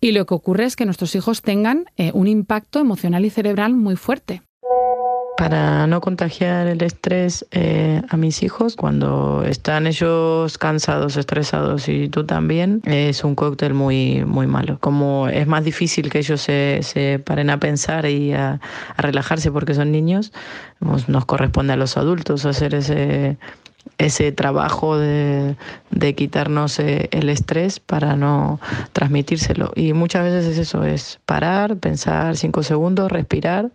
y 0.00 0.12
lo 0.12 0.26
que 0.26 0.34
ocurre 0.34 0.64
es 0.64 0.76
que 0.76 0.84
nuestros 0.84 1.14
hijos 1.14 1.42
tengan 1.42 1.86
eh, 1.96 2.12
un 2.14 2.28
impacto 2.28 2.78
emocional 2.78 3.24
y 3.24 3.30
cerebral 3.30 3.74
muy 3.74 3.96
fuerte. 3.96 4.42
Para 5.38 5.86
no 5.86 6.00
contagiar 6.00 6.66
el 6.66 6.82
estrés 6.82 7.46
eh, 7.52 8.02
a 8.08 8.16
mis 8.16 8.42
hijos, 8.42 8.74
cuando 8.74 9.44
están 9.46 9.86
ellos 9.86 10.58
cansados, 10.58 11.16
estresados 11.16 11.88
y 11.88 12.08
tú 12.08 12.26
también, 12.26 12.82
es 12.82 13.22
un 13.22 13.36
cóctel 13.36 13.72
muy, 13.72 14.24
muy 14.24 14.48
malo. 14.48 14.78
Como 14.80 15.28
es 15.28 15.46
más 15.46 15.62
difícil 15.62 16.10
que 16.10 16.18
ellos 16.18 16.40
se, 16.40 16.80
se 16.82 17.20
paren 17.24 17.50
a 17.50 17.60
pensar 17.60 18.06
y 18.06 18.32
a, 18.32 18.60
relajarse 18.96 19.52
porque 19.52 19.74
son 19.74 19.92
niños, 19.92 20.32
nos, 20.80 21.08
nos 21.08 21.24
corresponde 21.24 21.74
a 21.74 21.76
los 21.76 21.96
adultos 21.96 22.44
hacer 22.44 22.74
ese, 22.74 23.38
ese 23.98 24.32
trabajo 24.32 24.98
de, 24.98 25.54
de, 25.90 26.14
quitarnos 26.16 26.80
eh, 26.80 27.10
el 27.12 27.28
estrés 27.28 27.78
para 27.78 28.16
no 28.16 28.58
transmitírselo. 28.92 29.70
Y 29.76 29.92
muchas 29.92 30.24
veces 30.24 30.46
es 30.46 30.58
eso, 30.58 30.82
es 30.82 31.20
parar, 31.26 31.76
pensar 31.76 32.36
cinco 32.36 32.64
segundos, 32.64 33.12
respirar 33.12 33.70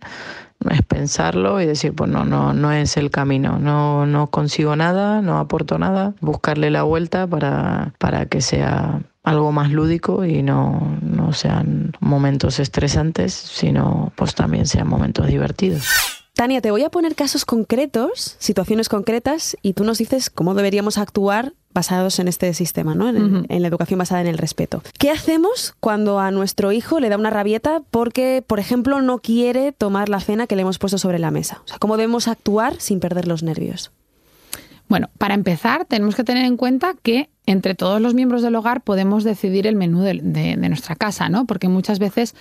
es 0.70 0.82
pensarlo 0.82 1.60
y 1.60 1.66
decir, 1.66 1.94
pues 1.94 2.10
no, 2.10 2.24
no, 2.24 2.52
no 2.52 2.72
es 2.72 2.96
el 2.96 3.10
camino, 3.10 3.58
no, 3.58 4.06
no 4.06 4.28
consigo 4.28 4.76
nada, 4.76 5.22
no 5.22 5.38
aporto 5.38 5.78
nada, 5.78 6.14
buscarle 6.20 6.70
la 6.70 6.82
vuelta 6.82 7.26
para, 7.26 7.94
para 7.98 8.26
que 8.26 8.40
sea 8.40 9.00
algo 9.22 9.52
más 9.52 9.70
lúdico 9.70 10.24
y 10.24 10.42
no, 10.42 10.98
no 11.00 11.32
sean 11.32 11.92
momentos 12.00 12.60
estresantes, 12.60 13.32
sino 13.32 14.12
pues 14.16 14.34
también 14.34 14.66
sean 14.66 14.86
momentos 14.86 15.26
divertidos. 15.26 16.13
Tania, 16.34 16.60
te 16.60 16.72
voy 16.72 16.82
a 16.82 16.90
poner 16.90 17.14
casos 17.14 17.44
concretos, 17.44 18.34
situaciones 18.40 18.88
concretas, 18.88 19.56
y 19.62 19.74
tú 19.74 19.84
nos 19.84 19.98
dices 19.98 20.30
cómo 20.30 20.54
deberíamos 20.54 20.98
actuar 20.98 21.54
basados 21.72 22.18
en 22.18 22.26
este 22.26 22.52
sistema, 22.54 22.96
¿no? 22.96 23.08
En, 23.08 23.16
uh 23.16 23.28
-huh. 23.28 23.46
en, 23.48 23.62
la 23.62 23.68
educación 23.68 23.98
basada 23.98 24.20
en 24.20 24.26
el 24.26 24.38
respeto. 24.38 24.82
¿Qué 24.98 25.10
hacemos 25.10 25.76
cuando 25.78 26.18
a 26.18 26.32
nuestro 26.32 26.72
hijo 26.72 26.98
le 26.98 27.08
da 27.08 27.16
una 27.16 27.30
rabieta 27.30 27.82
porque, 27.92 28.42
por 28.44 28.58
ejemplo, 28.58 29.00
no 29.00 29.18
quiere 29.18 29.70
tomar 29.70 30.08
la 30.08 30.18
cena 30.18 30.48
que 30.48 30.56
le 30.56 30.62
hemos 30.62 30.78
puesto 30.80 30.98
sobre 30.98 31.20
la 31.20 31.30
mesa? 31.30 31.62
O 31.66 31.68
sea, 31.68 31.78
¿cómo 31.78 31.96
debemos 31.96 32.26
actuar 32.26 32.80
sin 32.80 32.98
perder 32.98 33.28
los 33.28 33.44
nervios? 33.44 33.92
Bueno, 34.88 35.08
para 35.18 35.34
empezar, 35.34 35.86
tenemos 35.86 36.14
que 36.14 36.24
tener 36.24 36.44
en 36.44 36.56
cuenta 36.56 36.94
que 37.02 37.30
entre 37.46 37.74
todos 37.74 38.00
los 38.00 38.14
miembros 38.14 38.42
del 38.42 38.54
hogar 38.54 38.82
podemos 38.82 39.24
decidir 39.24 39.66
el 39.66 39.76
menú 39.76 40.02
de, 40.02 40.56
nuestra 40.56 40.94
casa, 40.94 41.28
¿no? 41.28 41.46
Porque 41.46 41.68
muchas 41.68 41.98
veces 41.98 42.34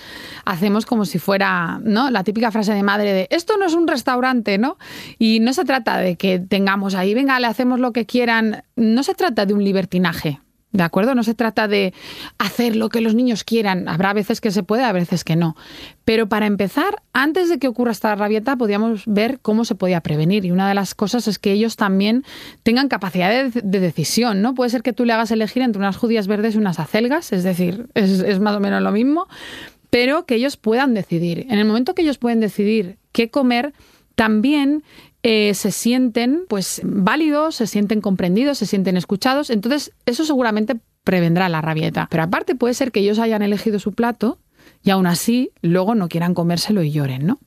hacemos 0.45 0.85
como 0.85 1.05
si 1.05 1.19
fuera, 1.19 1.79
¿no? 1.83 2.09
La 2.09 2.23
típica 2.23 2.51
frase 2.51 2.73
de 2.73 2.83
madre 2.83 3.13
de 3.13 3.27
esto 3.31 3.57
no 3.57 3.65
es 3.65 3.73
un 3.73 3.87
restaurante, 3.87 4.57
¿no? 4.57 4.77
Y 5.19 5.39
no 5.39 5.53
se 5.53 5.65
trata 5.65 5.97
de 5.97 6.15
que 6.15 6.39
tengamos 6.39 6.95
ahí, 6.95 7.13
venga, 7.13 7.39
le 7.39 7.47
hacemos 7.47 7.79
lo 7.79 7.91
que 7.91 8.05
quieran. 8.05 8.63
No 8.75 9.03
se 9.03 9.15
trata 9.15 9.45
de 9.45 9.53
un 9.53 9.63
libertinaje, 9.63 10.39
¿De 10.73 10.83
acuerdo? 10.83 11.13
No 11.13 11.21
se 11.23 11.35
trata 11.35 11.67
de 11.67 11.93
hacer 12.39 12.75
lo 12.75 12.89
que 12.89 12.99
los 12.99 13.13
niños 13.13 13.43
quieran. 13.43 13.87
Habrá 13.87 14.11
veces 14.11 14.41
que 14.41 14.49
se 14.49 14.63
puede, 14.63 14.83
a 14.83 14.91
veces 14.91 15.23
que 15.23 15.35
no. 15.35 15.55
Pero 16.03 16.27
para 16.27 16.47
empezar, 16.47 16.95
antes 17.13 17.47
de 17.47 17.59
que 17.59 17.67
ocurra 17.67 17.91
esta 17.91 18.13
rabieta, 18.15 18.55
podíamos 18.57 19.03
ver 19.05 19.39
cómo 19.39 19.65
se 19.65 19.75
podía 19.75 20.01
prevenir. 20.01 20.45
Y 20.45 20.51
una 20.51 20.67
de 20.67 20.73
las 20.73 20.95
cosas 20.95 21.27
es 21.27 21.37
que 21.37 21.51
ellos 21.51 21.75
también 21.75 22.25
tengan 22.63 22.87
capacidad 22.87 23.29
de, 23.29 23.61
de 23.61 23.79
decisión, 23.79 24.41
¿no? 24.41 24.55
Puede 24.55 24.71
ser 24.71 24.81
que 24.81 24.93
tú 24.93 25.05
le 25.05 25.13
hagas 25.13 25.29
elegir 25.29 25.61
entre 25.61 25.79
unas 25.79 25.95
judías 25.95 26.25
verdes 26.25 26.55
y 26.55 26.57
unas 26.57 26.79
acelgas, 26.79 27.31
es 27.33 27.43
decir, 27.43 27.87
es, 27.93 28.09
es 28.21 28.39
más 28.39 28.55
o 28.55 28.59
menos 28.59 28.81
lo 28.81 28.91
mismo, 28.91 29.27
pero 29.91 30.25
que 30.25 30.33
ellos 30.33 30.57
puedan 30.57 30.95
decidir. 30.95 31.45
En 31.51 31.59
el 31.59 31.65
momento 31.65 31.93
que 31.93 32.01
ellos 32.01 32.17
pueden 32.17 32.39
decidir 32.39 32.97
qué 33.11 33.29
comer, 33.29 33.73
también 34.15 34.83
eh, 35.23 35.53
se 35.53 35.71
sienten 35.71 36.45
pues 36.47 36.81
válidos, 36.83 37.55
se 37.55 37.67
sienten 37.67 38.01
comprendidos, 38.01 38.57
se 38.57 38.65
sienten 38.65 38.97
escuchados. 38.97 39.49
Entonces, 39.49 39.93
eso 40.05 40.25
seguramente 40.25 40.75
prevendrá 41.03 41.49
la 41.49 41.61
rabieta. 41.61 42.07
Pero 42.11 42.23
aparte 42.23 42.55
puede 42.55 42.73
ser 42.73 42.91
que 42.91 42.99
ellos 42.99 43.19
hayan 43.19 43.41
elegido 43.41 43.79
su 43.79 43.93
plato 43.93 44.39
y 44.83 44.89
aún 44.91 45.07
así 45.07 45.51
luego 45.61 45.95
no 45.95 46.09
quieran 46.09 46.33
comérselo 46.33 46.83
y 46.83 46.91
lloren, 46.91 47.25
¿no? 47.25 47.39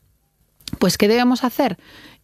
Pues, 0.79 0.99
¿qué 0.99 1.07
debemos 1.07 1.45
hacer? 1.45 1.79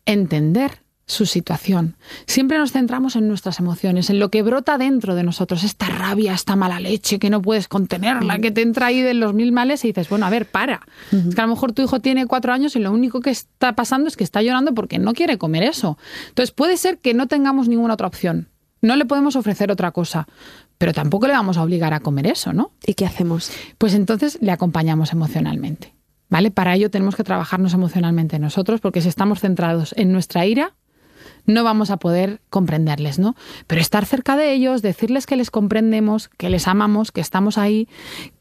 Entender 0.05 0.82
su 1.07 1.27
situación. 1.27 1.97
Siempre 2.27 2.59
nos 2.59 2.73
centramos 2.73 3.17
en 3.17 3.29
nuestras 3.29 3.59
emociones, 3.59 4.09
en 4.11 4.19
lo 4.19 4.31
que 4.31 4.43
brota 4.43 4.79
dentro 4.79 5.15
de 5.15 5.23
nosotros, 5.23 5.65
esta 5.65 5.87
rabia, 5.87 6.33
esta 6.33 6.57
mala 6.57 6.81
leche 6.81 7.19
que 7.19 7.31
no 7.31 7.43
puedes 7.43 7.69
contenerla, 7.69 8.39
que 8.39 8.51
te 8.51 8.63
entra 8.63 8.87
ahí 8.87 9.03
de 9.03 9.15
los 9.15 9.35
mil 9.35 9.53
males 9.53 9.85
y 9.85 9.89
dices, 9.89 10.09
bueno, 10.09 10.27
a 10.27 10.31
ver, 10.31 10.47
para. 10.47 10.81
Uh 11.11 11.17
-huh. 11.17 11.29
Es 11.29 11.35
que 11.35 11.41
a 11.41 11.45
lo 11.45 11.51
mejor 11.51 11.73
tu 11.73 11.83
hijo 11.83 12.01
tiene 12.01 12.27
cuatro 12.27 12.53
años 12.53 12.77
y 12.77 12.79
lo 12.79 12.93
único 12.93 13.21
que 13.21 13.31
está 13.31 13.75
pasando 13.75 14.09
es 14.09 14.17
que 14.17 14.25
está 14.25 14.43
llorando 14.43 14.75
porque 14.75 14.99
no 14.99 15.13
quiere 15.13 15.39
comer 15.39 15.65
eso. 15.65 15.99
Entonces 16.29 16.53
puede 16.53 16.77
ser 16.77 16.99
que 16.99 17.15
no 17.15 17.27
tengamos 17.27 17.69
ninguna 17.69 17.95
otra 17.95 18.07
opción. 18.07 18.49
No 18.81 18.97
le 18.97 19.05
podemos 19.05 19.37
ofrecer 19.37 19.71
otra 19.71 19.93
cosa, 19.93 20.27
pero 20.77 20.93
tampoco 20.93 21.29
le 21.29 21.35
vamos 21.35 21.57
a 21.57 21.63
obligar 21.63 21.95
a 21.95 22.01
comer 22.01 22.27
eso, 22.27 22.53
¿no? 22.53 22.73
¿Y 22.85 22.95
qué 22.95 23.07
hacemos? 23.07 23.53
Pues 23.79 23.95
entonces 23.95 24.39
le 24.41 24.51
acompañamos 24.51 25.13
emocionalmente. 25.13 25.95
¿Vale? 26.29 26.51
Para 26.51 26.75
ello 26.75 26.91
tenemos 26.91 27.15
que 27.15 27.25
trabajarnos 27.25 27.75
emocionalmente 27.75 28.39
nosotros, 28.39 28.81
porque 28.81 29.03
si 29.03 29.09
estamos 29.09 29.41
centrados 29.41 29.95
en 29.99 30.13
nuestra 30.13 30.47
ira, 30.47 30.75
no 31.47 31.65
vamos 31.65 31.91
a 31.91 31.97
poder 31.97 32.41
comprenderles, 32.51 33.19
¿no? 33.19 33.35
Pero 33.67 33.81
estar 33.81 34.07
cerca 34.07 34.37
de 34.37 34.53
ellos, 34.53 34.83
decirles 34.83 35.27
que 35.27 35.37
les 35.37 35.51
comprendemos, 35.51 36.29
que 36.29 36.51
les 36.51 36.69
amamos, 36.69 37.13
que 37.13 37.21
estamos 37.21 37.59
ahí, 37.59 37.89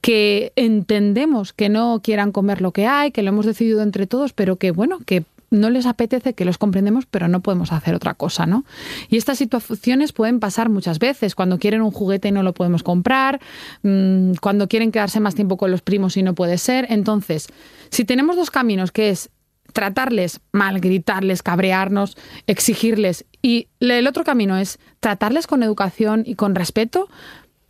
que 0.02 0.54
entendemos 0.56 1.54
que 1.54 1.70
no 1.70 2.02
quieran 2.04 2.32
comer 2.32 2.62
lo 2.62 2.72
que 2.72 2.88
hay, 2.88 3.12
que 3.12 3.24
lo 3.24 3.30
hemos 3.30 3.46
decidido 3.46 3.82
entre 3.82 4.08
todos, 4.08 4.34
pero 4.34 4.58
que 4.58 4.72
bueno, 4.72 5.00
que 5.06 5.24
no 5.52 5.70
les 5.70 5.86
apetece, 5.86 6.34
que 6.34 6.46
los 6.46 6.58
comprendemos, 6.58 7.06
pero 7.06 7.28
no 7.28 7.42
podemos 7.42 7.74
hacer 7.74 7.94
otra 7.94 8.14
cosa, 8.14 8.46
¿no? 8.46 8.64
Y 9.10 9.18
estas 9.18 9.38
situaciones 9.38 10.14
pueden 10.14 10.40
pasar 10.40 10.70
muchas 10.70 10.98
veces, 10.98 11.36
cuando 11.36 11.60
quieren 11.60 11.82
un 11.82 11.92
juguete 11.92 12.30
y 12.30 12.32
no 12.32 12.42
lo 12.42 12.54
podemos 12.54 12.84
comprar, 12.84 13.42
mmm, 13.84 14.32
cuando 14.42 14.70
quieren 14.70 14.94
quedarse 14.94 15.20
más 15.20 15.36
tiempo 15.36 15.58
con 15.58 15.70
los 15.70 15.82
primos 15.82 16.16
y 16.16 16.24
no 16.24 16.34
puede 16.34 16.58
ser. 16.58 16.88
Entonces, 16.90 17.50
si 17.90 18.06
tenemos 18.06 18.38
dos 18.38 18.50
caminos, 18.50 18.94
que 18.94 19.10
es 19.10 19.30
tratarles 19.72 20.42
mal, 20.52 20.80
gritarles, 20.80 21.44
cabrearnos, 21.44 22.18
exigirles. 22.48 23.26
Y 23.42 23.68
el 23.80 24.08
otro 24.08 24.24
camino 24.24 24.58
es 24.58 24.80
tratarles 25.00 25.48
con 25.48 25.64
educación 25.64 26.24
y 26.26 26.36
con 26.36 26.56
respeto. 26.56 27.10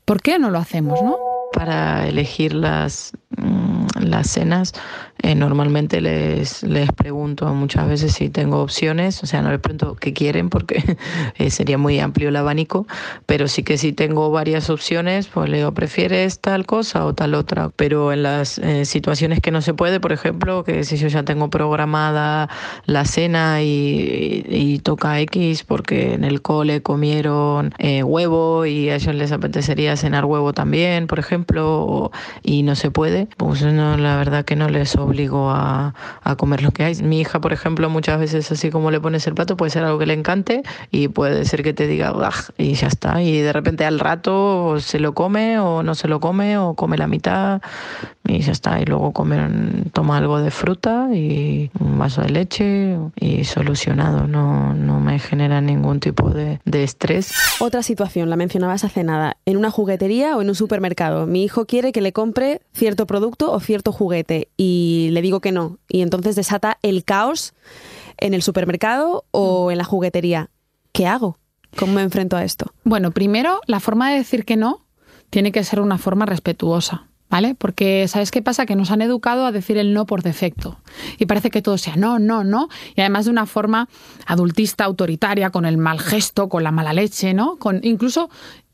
¿Por 0.05 0.21
qué 0.21 0.39
no 0.39 0.49
lo 0.49 0.59
hacemos, 0.59 1.01
no? 1.01 1.30
Para 1.51 2.07
elegir 2.07 2.53
las, 2.53 3.13
las 3.99 4.29
cenas, 4.29 4.73
eh, 5.21 5.35
normalmente 5.35 6.01
les, 6.01 6.63
les 6.63 6.91
pregunto 6.91 7.45
muchas 7.53 7.87
veces 7.87 8.13
si 8.13 8.29
tengo 8.29 8.61
opciones, 8.61 9.21
o 9.21 9.27
sea, 9.27 9.41
no 9.41 9.51
les 9.51 9.59
pregunto 9.59 9.95
qué 9.95 10.13
quieren 10.13 10.49
porque 10.49 10.97
eh, 11.37 11.49
sería 11.51 11.77
muy 11.77 11.99
amplio 11.99 12.29
el 12.29 12.35
abanico, 12.35 12.87
pero 13.25 13.47
sí 13.47 13.63
que 13.63 13.77
si 13.77 13.93
tengo 13.93 14.31
varias 14.31 14.69
opciones, 14.69 15.27
pues 15.27 15.49
le 15.49 15.57
digo, 15.57 15.73
¿prefieres 15.73 16.39
tal 16.39 16.65
cosa 16.65 17.05
o 17.05 17.13
tal 17.13 17.35
otra? 17.35 17.69
Pero 17.75 18.11
en 18.11 18.23
las 18.23 18.57
eh, 18.57 18.85
situaciones 18.85 19.41
que 19.41 19.51
no 19.51 19.61
se 19.61 19.73
puede, 19.73 19.99
por 19.99 20.11
ejemplo, 20.11 20.63
que 20.63 20.83
si 20.83 20.97
yo 20.97 21.07
ya 21.07 21.23
tengo 21.23 21.49
programada 21.49 22.49
la 22.85 23.05
cena 23.05 23.61
y, 23.61 24.45
y, 24.49 24.55
y 24.55 24.79
toca 24.79 25.19
X 25.19 25.63
porque 25.63 26.13
en 26.13 26.23
el 26.23 26.41
cole 26.41 26.81
comieron 26.81 27.73
eh, 27.77 28.03
huevo 28.03 28.65
y 28.65 28.89
a 28.89 28.95
ellos 28.95 29.15
les 29.15 29.31
apetecería 29.31 29.95
cenar 29.97 30.25
huevo 30.25 30.53
también, 30.53 31.07
por 31.07 31.19
ejemplo, 31.19 31.40
y 32.43 32.63
no 32.63 32.75
se 32.75 32.91
puede, 32.91 33.27
pues 33.37 33.61
no, 33.63 33.97
la 33.97 34.17
verdad 34.17 34.45
que 34.45 34.55
no 34.55 34.69
les 34.69 34.95
obligo 34.95 35.49
a, 35.49 35.93
a, 36.23 36.35
comer 36.35 36.63
lo 36.63 36.71
que 36.71 36.83
hay. 36.83 36.95
Mi 36.95 37.21
hija, 37.21 37.39
por 37.41 37.53
ejemplo, 37.53 37.89
muchas 37.89 38.19
veces 38.19 38.51
así 38.51 38.69
como 38.69 38.91
le 38.91 38.99
pones 38.99 39.25
el 39.27 39.35
plato, 39.35 39.57
puede 39.57 39.71
ser 39.71 39.83
algo 39.83 39.99
que 39.99 40.05
le 40.05 40.13
encante 40.13 40.63
y 40.91 41.07
puede 41.07 41.45
ser 41.45 41.63
que 41.63 41.73
te 41.73 41.87
diga, 41.87 42.13
y 42.57 42.73
ya 42.73 42.87
está. 42.87 43.21
Y 43.21 43.41
de 43.41 43.53
repente 43.53 43.85
al 43.85 43.99
rato 43.99 44.79
se 44.79 44.99
lo 44.99 45.13
come 45.13 45.59
o 45.59 45.83
no 45.83 45.95
se 45.95 46.07
lo 46.07 46.19
come 46.19 46.57
o 46.57 46.75
come 46.75 46.97
la 46.97 47.07
mitad 47.07 47.61
y 48.23 48.39
ya 48.39 48.51
está. 48.51 48.81
Y 48.81 48.85
luego 48.85 49.11
comer, 49.11 49.49
toma 49.91 50.17
algo 50.17 50.39
de 50.39 50.51
fruta 50.51 51.09
y 51.13 51.71
un 51.79 51.97
vaso 51.97 52.21
de 52.21 52.29
leche 52.29 52.97
y 53.15 53.43
solucionado. 53.43 54.27
No, 54.27 54.73
no 54.73 54.99
me 54.99 55.19
genera 55.19 55.61
ningún 55.61 55.99
tipo 55.99 56.29
de, 56.29 56.59
de 56.65 56.83
estrés. 56.83 57.33
Otra 57.59 57.83
situación, 57.83 58.29
la 58.29 58.35
mencionabas 58.35 58.83
hace 58.83 59.03
nada, 59.03 59.37
en 59.45 59.57
una 59.57 59.71
juguetería 59.71 60.37
o 60.37 60.41
en 60.41 60.49
un 60.49 60.55
supermercado. 60.55 61.27
Mi 61.27 61.43
hijo 61.43 61.65
quiere 61.65 61.91
que 61.91 62.01
le 62.01 62.13
compre 62.13 62.61
cierto 62.73 63.05
producto 63.05 63.51
o 63.51 63.59
cierto 63.59 63.91
juguete 63.91 64.49
y 64.57 65.09
le 65.11 65.21
digo 65.21 65.39
que 65.39 65.51
no. 65.51 65.77
Y 65.87 66.01
entonces 66.01 66.35
desata 66.35 66.77
el 66.81 67.03
caos 67.03 67.53
en 68.17 68.33
el 68.33 68.41
supermercado 68.41 69.25
o 69.31 69.71
en 69.71 69.77
la 69.77 69.83
juguetería. 69.83 70.49
¿Qué 70.91 71.07
hago? 71.07 71.37
¿Cómo 71.77 71.93
me 71.93 72.01
enfrento 72.01 72.35
a 72.35 72.43
esto? 72.43 72.73
Bueno, 72.83 73.11
primero, 73.11 73.61
la 73.65 73.79
forma 73.79 74.11
de 74.11 74.17
decir 74.17 74.45
que 74.45 74.57
no 74.57 74.85
tiene 75.29 75.51
que 75.51 75.63
ser 75.63 75.79
una 75.79 75.97
forma 75.97 76.25
respetuosa. 76.25 77.07
¿Vale? 77.31 77.55
Porque 77.55 78.09
¿sabes 78.09 78.29
qué 78.29 78.41
pasa? 78.41 78.65
Que 78.65 78.75
nos 78.75 78.91
han 78.91 79.01
educado 79.01 79.45
a 79.45 79.53
decir 79.53 79.77
el 79.77 79.93
no 79.93 80.05
por 80.05 80.21
defecto. 80.21 80.77
Y 81.17 81.25
parece 81.25 81.49
que 81.49 81.61
todo 81.61 81.77
sea 81.77 81.95
no, 81.95 82.19
no, 82.19 82.43
no. 82.43 82.67
Y 82.93 82.99
además 82.99 83.23
de 83.23 83.31
una 83.31 83.45
forma 83.45 83.87
adultista, 84.27 84.83
autoritaria, 84.83 85.49
con 85.49 85.65
el 85.65 85.77
mal 85.77 85.99
gesto, 85.99 86.49
con 86.49 86.63
la 86.63 86.71
mala 86.71 86.91
leche, 86.91 87.33
¿no? 87.33 87.55
Con 87.55 87.79
incluso 87.83 88.29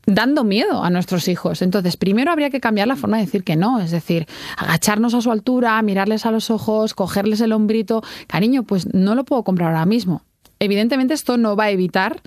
dando 0.06 0.42
miedo 0.42 0.82
a 0.82 0.90
nuestros 0.90 1.28
hijos. 1.28 1.62
Entonces, 1.62 1.96
primero 1.96 2.32
habría 2.32 2.50
que 2.50 2.60
cambiar 2.60 2.88
la 2.88 2.96
forma 2.96 3.18
de 3.18 3.26
decir 3.26 3.44
que 3.44 3.54
no, 3.54 3.78
es 3.78 3.92
decir, 3.92 4.26
agacharnos 4.56 5.14
a 5.14 5.20
su 5.20 5.30
altura, 5.30 5.80
mirarles 5.82 6.26
a 6.26 6.32
los 6.32 6.50
ojos, 6.50 6.94
cogerles 6.94 7.40
el 7.40 7.52
hombrito. 7.52 8.02
Cariño, 8.26 8.64
pues 8.64 8.92
no 8.92 9.14
lo 9.14 9.24
puedo 9.24 9.44
comprar 9.44 9.68
ahora 9.68 9.86
mismo. 9.86 10.22
Evidentemente 10.58 11.14
esto 11.14 11.36
no 11.36 11.56
va 11.56 11.64
a 11.64 11.70
evitar 11.70 12.20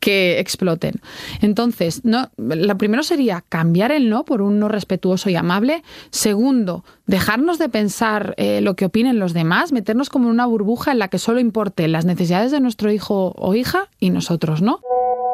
que 0.00 0.38
exploten. 0.38 1.00
Entonces, 1.40 2.04
no, 2.04 2.30
lo 2.36 2.78
primero 2.78 3.02
sería 3.02 3.44
cambiar 3.48 3.92
el 3.92 4.08
no 4.08 4.24
por 4.24 4.42
un 4.42 4.58
no 4.58 4.68
respetuoso 4.68 5.30
y 5.30 5.36
amable. 5.36 5.82
Segundo, 6.10 6.84
dejarnos 7.06 7.58
de 7.58 7.68
pensar 7.68 8.34
eh, 8.36 8.60
lo 8.60 8.74
que 8.74 8.84
opinen 8.84 9.18
los 9.18 9.32
demás, 9.32 9.72
meternos 9.72 10.08
como 10.08 10.26
en 10.26 10.32
una 10.32 10.46
burbuja 10.46 10.92
en 10.92 10.98
la 10.98 11.08
que 11.08 11.18
solo 11.18 11.40
importen 11.40 11.92
las 11.92 12.04
necesidades 12.04 12.52
de 12.52 12.60
nuestro 12.60 12.92
hijo 12.92 13.34
o 13.36 13.54
hija 13.54 13.88
y 13.98 14.10
nosotros, 14.10 14.62
¿no? 14.62 14.80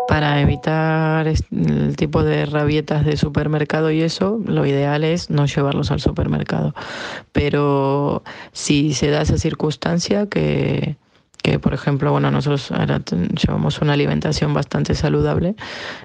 Para 0.06 0.40
evitar 0.42 1.26
el 1.26 1.96
tipo 1.96 2.23
de 2.23 2.44
rabietas 2.44 3.06
de 3.06 3.16
supermercado 3.16 3.90
y 3.90 4.02
eso, 4.02 4.40
lo 4.44 4.66
ideal 4.66 5.02
es 5.02 5.30
no 5.30 5.46
llevarlos 5.46 5.90
al 5.90 6.00
supermercado. 6.00 6.75
Pero 7.32 8.23
si 8.52 8.92
se 8.92 9.08
da 9.08 9.23
esa 9.23 9.38
circunstancia 9.38 10.26
que, 10.26 10.96
que 11.45 11.59
por 11.59 11.75
ejemplo, 11.75 12.11
bueno, 12.11 12.31
nosotros 12.31 12.73
ahora 12.73 13.03
llevamos 13.05 13.81
una 13.83 13.93
alimentación 13.93 14.55
bastante 14.55 14.95
saludable 14.95 15.55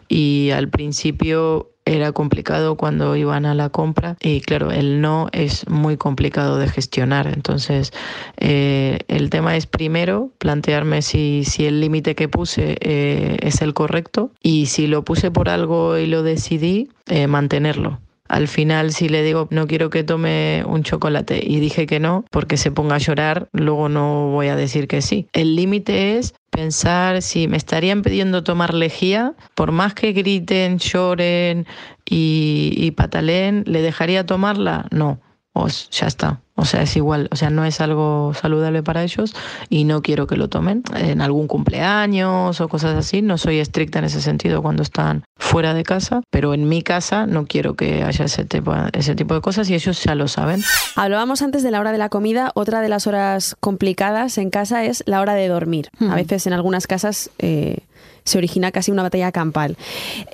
y 0.10 0.52
al 0.52 0.68
principio 0.68 1.72
era 1.86 2.12
complicado 2.12 2.76
cuando 2.76 3.16
iban 3.16 3.46
a 3.46 3.56
la 3.56 3.70
compra 3.70 4.18
y 4.20 4.42
claro, 4.42 4.70
el 4.72 5.00
no 5.00 5.30
es 5.32 5.68
muy 5.70 5.96
complicado 5.96 6.58
de 6.58 6.68
gestionar. 6.68 7.28
Entonces, 7.28 7.94
eh, 8.38 9.00
el 9.08 9.30
tema 9.30 9.56
es 9.56 9.66
primero 9.66 10.30
plantearme 10.40 11.02
si, 11.02 11.46
si 11.46 11.66
el 11.66 11.80
límite 11.80 12.16
que 12.16 12.28
puse 12.28 12.78
eh, 12.82 13.38
es 13.40 13.62
el 13.62 13.74
correcto 13.74 14.32
y 14.44 14.66
si 14.66 14.88
lo 14.88 15.06
puse 15.06 15.32
por 15.32 15.48
algo 15.48 15.98
y 15.98 16.06
lo 16.06 16.22
decidí, 16.22 16.90
eh, 17.08 17.28
mantenerlo. 17.28 18.02
Al 18.30 18.48
final, 18.48 18.94
si 18.94 19.10
le 19.10 19.24
digo 19.24 19.48
no 19.52 19.68
quiero 19.68 19.90
que 19.90 20.04
tome 20.04 20.64
un 20.66 20.84
chocolate 20.84 21.42
y 21.44 21.60
dije 21.60 21.88
que 21.88 22.00
no, 22.00 22.26
porque 22.32 22.58
se 22.58 22.72
ponga 22.72 22.96
a 22.96 23.00
llorar, 23.00 23.50
luego 23.52 23.90
no 23.90 24.30
voy 24.30 24.48
a 24.48 24.56
decir 24.56 24.88
que 24.88 25.02
sí. 25.02 25.28
El 25.34 25.56
límite 25.56 26.18
es 26.18 26.36
pensar 26.50 27.22
si 27.22 27.48
me 27.48 27.58
estarían 27.58 28.02
pidiendo 28.02 28.44
tomar 28.44 28.74
lejía, 28.74 29.34
por 29.56 29.72
más 29.72 29.94
que 29.94 30.14
griten, 30.14 30.78
lloren 30.78 31.66
y, 32.06 32.74
y 32.76 32.92
pataleen, 32.92 33.64
¿le 33.66 33.82
dejaría 33.82 34.26
tomarla? 34.26 34.86
No, 34.92 35.20
pues 35.52 35.90
ya 35.90 36.08
está. 36.08 36.42
O 36.60 36.66
sea, 36.66 36.82
es 36.82 36.96
igual, 36.98 37.30
o 37.32 37.36
sea, 37.36 37.50
no 37.50 37.64
es 37.64 37.80
algo 37.80 38.34
saludable 38.34 38.84
para 38.84 39.04
ellos 39.04 39.34
y 39.70 39.86
no 39.86 40.02
quiero 40.02 40.28
que 40.28 40.36
lo 40.36 40.50
tomen 40.50 40.84
en 40.96 41.22
algún 41.22 41.48
cumpleaños 41.48 42.60
o 42.60 42.68
cosas 42.68 42.96
así. 42.98 43.22
No 43.22 43.38
soy 43.38 43.60
estricta 43.60 44.00
en 44.00 44.06
ese 44.06 44.22
sentido 44.22 44.62
cuando 44.62 44.84
están 44.84 45.24
fuera 45.38 45.74
de 45.74 45.84
casa, 45.84 46.22
pero 46.30 46.54
en 46.54 46.68
mi 46.68 46.82
casa 46.82 47.26
no 47.26 47.46
quiero 47.46 47.76
que 47.76 48.04
haya 48.04 48.26
ese 48.26 48.44
tipo, 48.44 48.74
ese 48.94 49.16
tipo 49.16 49.34
de 49.34 49.42
cosas 49.42 49.70
y 49.70 49.74
ellos 49.74 50.04
ya 50.04 50.16
lo 50.16 50.28
saben. 50.28 50.62
Hablábamos 50.96 51.42
antes 51.42 51.64
de 51.64 51.72
la 51.72 51.80
hora 51.80 51.92
de 51.92 51.98
la 51.98 52.10
comida. 52.10 52.52
Otra 52.56 52.82
de 52.82 52.90
las 52.90 53.08
horas 53.08 53.56
complicadas 53.60 54.38
en 54.38 54.50
casa 54.50 54.84
es 54.84 55.04
la 55.06 55.22
hora 55.22 55.34
de 55.34 55.48
dormir. 55.48 55.90
A 56.02 56.16
veces 56.16 56.46
en 56.46 56.54
algunas 56.54 56.88
casas 56.88 57.30
eh, 57.40 57.78
se 58.24 58.38
origina 58.38 58.72
casi 58.72 58.92
una 58.92 59.04
batalla 59.04 59.32
campal. 59.32 59.78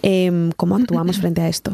Eh, 0.01 0.51
¿Cómo 0.57 0.75
actuamos 0.75 1.19
frente 1.19 1.41
a 1.41 1.47
esto? 1.47 1.71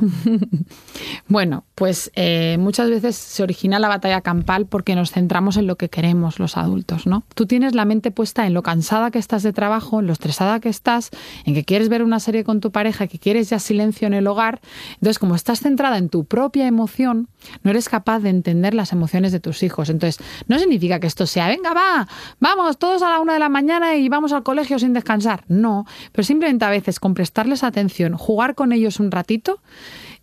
bueno, 1.28 1.64
pues 1.76 2.12
eh, 2.16 2.58
muchas 2.60 2.90
veces 2.90 3.16
se 3.16 3.44
origina 3.44 3.80
la 3.80 3.88
batalla 3.88 4.22
campal 4.22 4.41
porque 4.66 4.96
nos 4.96 5.12
centramos 5.12 5.58
en 5.58 5.68
lo 5.68 5.76
que 5.76 5.90
queremos 5.90 6.40
los 6.40 6.58
adultos, 6.58 7.08
¿no? 7.08 7.24
Tú 7.36 7.46
tienes 7.46 7.76
la 7.76 7.86
mente 7.86 8.12
puesta 8.12 8.46
en 8.46 8.54
lo 8.54 8.64
cansada 8.64 9.12
que 9.12 9.20
estás 9.20 9.44
de 9.44 9.54
trabajo, 9.54 10.00
en 10.00 10.08
lo 10.08 10.14
estresada 10.14 10.60
que 10.60 10.70
estás, 10.70 11.12
en 11.46 11.54
que 11.54 11.64
quieres 11.64 11.90
ver 11.90 12.04
una 12.04 12.20
serie 12.20 12.44
con 12.44 12.60
tu 12.60 12.72
pareja, 12.72 13.08
que 13.08 13.20
quieres 13.20 13.50
ya 13.50 13.60
silencio 13.60 14.08
en 14.08 14.14
el 14.14 14.28
hogar. 14.28 14.62
Entonces, 14.96 15.20
como 15.20 15.36
estás 15.36 15.60
centrada 15.60 15.98
en 15.98 16.10
tu 16.10 16.26
propia 16.26 16.68
emoción, 16.68 17.28
no 17.64 17.72
eres 17.72 17.90
capaz 17.90 18.20
de 18.20 18.30
entender 18.30 18.74
las 18.74 18.92
emociones 18.92 19.32
de 19.32 19.40
tus 19.40 19.64
hijos. 19.64 19.90
Entonces, 19.90 20.24
no 20.48 20.60
significa 20.60 21.00
que 21.00 21.08
esto 21.08 21.26
sea, 21.26 21.48
venga, 21.48 21.74
va, 21.74 22.08
vamos 22.40 22.78
todos 22.78 23.02
a 23.02 23.10
la 23.10 23.20
una 23.20 23.34
de 23.34 23.40
la 23.40 23.50
mañana 23.50 23.96
y 23.96 24.10
vamos 24.10 24.34
al 24.34 24.44
colegio 24.44 24.80
sin 24.80 24.94
descansar. 24.94 25.44
No, 25.48 25.86
pero 26.12 26.24
simplemente 26.24 26.66
a 26.66 26.70
veces 26.70 27.00
con 27.00 27.14
prestarles 27.14 27.64
atención, 27.64 28.18
jugar 28.18 28.56
con 28.56 28.72
ellos 28.72 29.00
un 29.00 29.12
ratito, 29.12 29.60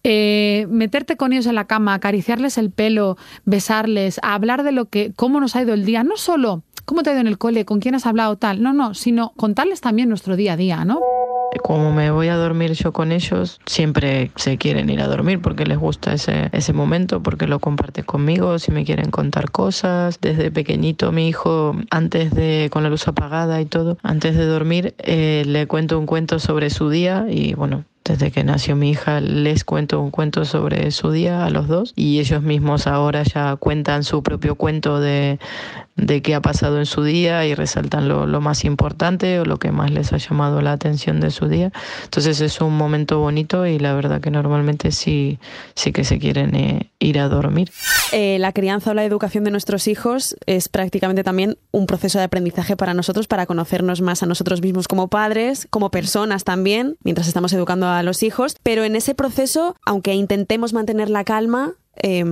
eh, 0.05 0.67
meterte 0.71 1.17
con 1.17 1.33
ellos 1.33 1.47
en 1.47 1.55
la 1.55 1.67
cama, 1.67 1.95
acariciarles 1.95 2.59
el 2.59 2.71
pelo, 2.71 3.17
besarles, 3.45 4.21
hablar 4.23 4.63
de 4.63 4.73
lo 4.73 4.87
que, 4.87 5.13
cómo 5.17 5.41
nos 5.41 5.57
ha 5.57 5.63
ido 5.63 5.75
el 5.75 5.85
día, 5.85 6.05
no 6.05 6.17
solo 6.17 6.63
cómo 6.85 7.03
te 7.03 7.11
ha 7.11 7.13
ido 7.13 7.21
en 7.21 7.27
el 7.27 7.37
cole, 7.37 7.67
con 7.67 7.81
quién 7.81 7.95
has 7.95 8.07
hablado 8.07 8.37
tal, 8.37 8.63
no, 8.63 8.73
no, 8.73 8.95
sino 8.95 9.33
contarles 9.37 9.83
también 9.83 10.09
nuestro 10.09 10.37
día 10.37 10.55
a 10.55 10.57
día, 10.57 10.85
¿no? 10.87 11.01
Como 11.63 11.93
me 11.93 12.11
voy 12.11 12.29
a 12.29 12.37
dormir 12.37 12.73
yo 12.73 12.93
con 12.93 13.13
ellos, 13.13 13.61
siempre 13.67 14.31
se 14.37 14.57
quieren 14.57 14.89
ir 14.89 15.01
a 15.01 15.07
dormir 15.07 15.41
porque 15.41 15.67
les 15.67 15.79
gusta 15.79 16.15
ese, 16.15 16.49
ese 16.53 16.73
momento, 16.73 17.23
porque 17.23 17.47
lo 17.47 17.59
comparten 17.59 18.05
conmigo, 18.05 18.59
si 18.59 18.71
me 18.71 18.85
quieren 18.85 19.11
contar 19.11 19.51
cosas. 19.51 20.19
Desde 20.21 20.51
pequeñito 20.51 21.11
mi 21.13 21.29
hijo, 21.29 21.75
antes 21.91 22.31
de, 22.33 22.69
con 22.71 22.83
la 22.83 22.91
luz 22.91 23.09
apagada 23.09 23.61
y 23.61 23.67
todo, 23.67 23.99
antes 24.03 24.37
de 24.37 24.47
dormir, 24.47 24.95
eh, 24.99 25.43
le 25.47 25.67
cuento 25.67 25.99
un 25.99 26.07
cuento 26.07 26.39
sobre 26.39 26.71
su 26.71 26.91
día 26.91 27.27
y 27.29 27.55
bueno, 27.55 27.85
desde 28.09 28.31
que 28.31 28.43
nació 28.43 28.75
mi 28.75 28.91
hija 28.91 29.21
les 29.21 29.65
cuento 29.65 30.01
un 30.01 30.11
cuento 30.11 30.45
sobre 30.47 30.91
su 30.91 31.11
día 31.13 31.45
a 31.45 31.51
los 31.51 31.69
dos 31.69 31.93
y 31.95 32.21
ellos 32.21 32.43
mismos 32.43 32.87
ahora 32.87 33.23
ya 33.23 33.57
cuentan 33.57 34.03
su 34.03 34.23
propio 34.23 34.55
cuento 34.55 34.99
de, 34.99 35.39
de 35.99 36.23
qué 36.23 36.35
ha 36.35 36.41
pasado 36.41 36.79
en 36.79 36.87
su 36.87 37.03
día 37.03 37.45
y 37.45 37.55
resaltan 37.55 38.09
lo, 38.09 38.27
lo, 38.27 38.41
más 38.41 38.65
importante 38.65 39.41
o 39.41 39.45
lo 39.45 39.59
que 39.59 39.73
más 39.73 39.91
les 39.91 40.13
ha 40.13 40.17
llamado 40.17 40.63
la 40.63 40.73
atención 40.73 41.21
de 41.21 41.31
su 41.31 41.49
día. 41.49 41.73
Entonces 42.05 42.41
es 42.41 42.61
un 42.61 42.77
momento 42.77 43.19
bonito 43.19 43.67
y 43.67 43.79
la 43.79 43.95
verdad 43.95 44.21
que 44.21 44.31
normalmente 44.31 44.93
sí, 44.93 45.39
sí 45.75 45.93
que 45.93 46.05
se 46.05 46.21
quieren 46.21 46.55
eh, 46.55 46.91
ir 47.01 47.19
a 47.19 47.29
dormir. 47.29 47.73
Eh, 48.13 48.39
la 48.39 48.53
crianza 48.53 48.93
o 48.93 48.95
la 48.95 49.05
educación 49.05 49.43
de 49.43 49.51
nuestros 49.51 49.89
hijos 49.89 50.37
es 50.47 50.69
prácticamente 50.69 51.25
también 51.25 51.59
un 51.73 51.87
proceso 51.87 52.19
de 52.19 52.25
aprendizaje 52.25 52.77
para 52.77 52.95
nosotros, 52.95 53.27
para 53.27 53.47
conocernos 53.47 54.01
más 54.01 54.23
a 54.23 54.27
nosotros 54.27 54.63
mismos 54.63 54.87
como 54.87 55.09
padres, 55.09 55.67
como 55.69 55.91
personas 55.91 56.45
también, 56.45 56.97
mientras 57.03 57.27
estamos 57.27 57.53
educando 57.53 57.89
a 57.89 58.05
los 58.05 58.23
hijos. 58.23 58.57
Pero 58.63 58.85
en 58.85 58.95
ese 58.95 59.17
proceso, 59.17 59.75
aunque 59.85 60.15
intentemos 60.15 60.73
mantener 60.73 61.11
la 61.11 61.25
calma, 61.25 61.75
eh, 62.01 62.25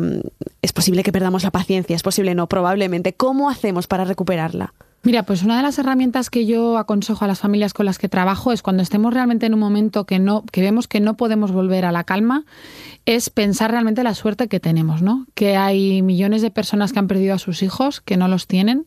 es 0.67 0.73
posible 0.73 1.05
que 1.05 1.13
perdamos 1.13 1.45
la 1.45 1.53
paciencia, 1.53 1.95
es 1.95 2.03
posible 2.03 2.35
no, 2.35 2.49
probablemente. 2.49 3.15
¿Cómo 3.15 3.49
hacemos 3.49 3.87
para 3.87 4.05
recuperarla? 4.05 4.75
Mira, 5.05 5.23
pues 5.23 5.45
una 5.45 5.57
de 5.57 5.63
las 5.63 5.79
herramientas 5.79 6.29
que 6.29 6.47
yo 6.47 6.77
aconsejo 6.77 7.25
a 7.25 7.29
las 7.29 7.39
familias 7.39 7.73
con 7.73 7.87
las 7.87 7.99
que 7.99 8.09
trabajo 8.09 8.53
es 8.53 8.63
cuando 8.63 8.83
estemos 8.83 9.15
realmente 9.15 9.47
en 9.47 9.55
un 9.55 9.61
momento 9.61 10.05
que 10.05 10.19
no, 10.19 10.43
que 10.51 10.63
vemos 10.63 10.89
que 10.89 10.99
no 10.99 11.17
podemos 11.17 11.53
volver 11.53 11.85
a 11.85 11.93
la 11.93 12.03
calma, 12.03 12.45
es 13.05 13.31
pensar 13.31 13.71
realmente 13.71 14.03
la 14.03 14.15
suerte 14.15 14.49
que 14.49 14.59
tenemos, 14.59 15.03
¿no? 15.03 15.29
Que 15.35 15.57
hay 15.57 16.03
millones 16.03 16.43
de 16.43 16.51
personas 16.51 16.93
que 16.93 16.99
han 16.99 17.07
perdido 17.07 17.35
a 17.35 17.39
sus 17.39 17.63
hijos, 17.63 18.01
que 18.01 18.17
no 18.17 18.27
los 18.27 18.49
tienen, 18.49 18.87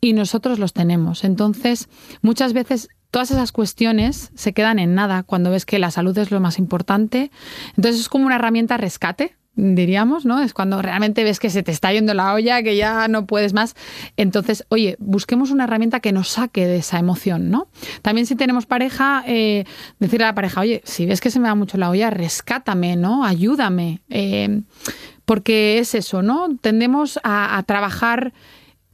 y 0.00 0.14
nosotros 0.14 0.58
los 0.58 0.72
tenemos. 0.72 1.22
Entonces, 1.22 1.88
muchas 2.20 2.52
veces 2.52 2.88
todas 3.12 3.30
esas 3.30 3.52
cuestiones 3.52 4.32
se 4.34 4.52
quedan 4.52 4.80
en 4.80 4.96
nada 4.96 5.22
cuando 5.22 5.52
ves 5.52 5.64
que 5.64 5.78
la 5.78 5.92
salud 5.92 6.18
es 6.18 6.32
lo 6.32 6.40
más 6.40 6.58
importante. 6.58 7.30
Entonces 7.76 8.00
es 8.00 8.08
como 8.08 8.26
una 8.26 8.34
herramienta 8.34 8.76
rescate 8.76 9.36
diríamos, 9.54 10.24
¿no? 10.24 10.40
Es 10.40 10.54
cuando 10.54 10.80
realmente 10.80 11.24
ves 11.24 11.38
que 11.38 11.50
se 11.50 11.62
te 11.62 11.72
está 11.72 11.92
yendo 11.92 12.14
la 12.14 12.32
olla, 12.34 12.62
que 12.62 12.76
ya 12.76 13.08
no 13.08 13.26
puedes 13.26 13.52
más. 13.52 13.74
Entonces, 14.16 14.64
oye, 14.68 14.96
busquemos 14.98 15.50
una 15.50 15.64
herramienta 15.64 16.00
que 16.00 16.12
nos 16.12 16.28
saque 16.28 16.66
de 16.66 16.78
esa 16.78 16.98
emoción, 16.98 17.50
¿no? 17.50 17.68
También 18.02 18.26
si 18.26 18.34
tenemos 18.34 18.66
pareja, 18.66 19.24
eh, 19.26 19.64
decirle 19.98 20.24
a 20.24 20.28
la 20.28 20.34
pareja, 20.34 20.60
oye, 20.60 20.82
si 20.84 21.06
ves 21.06 21.20
que 21.20 21.30
se 21.30 21.38
me 21.38 21.48
va 21.48 21.54
mucho 21.54 21.78
la 21.78 21.90
olla, 21.90 22.10
rescátame, 22.10 22.96
¿no? 22.96 23.24
Ayúdame. 23.24 24.00
Eh, 24.08 24.62
porque 25.24 25.78
es 25.78 25.94
eso, 25.94 26.22
¿no? 26.22 26.48
Tendemos 26.60 27.20
a, 27.22 27.62
trabajar 27.66 28.32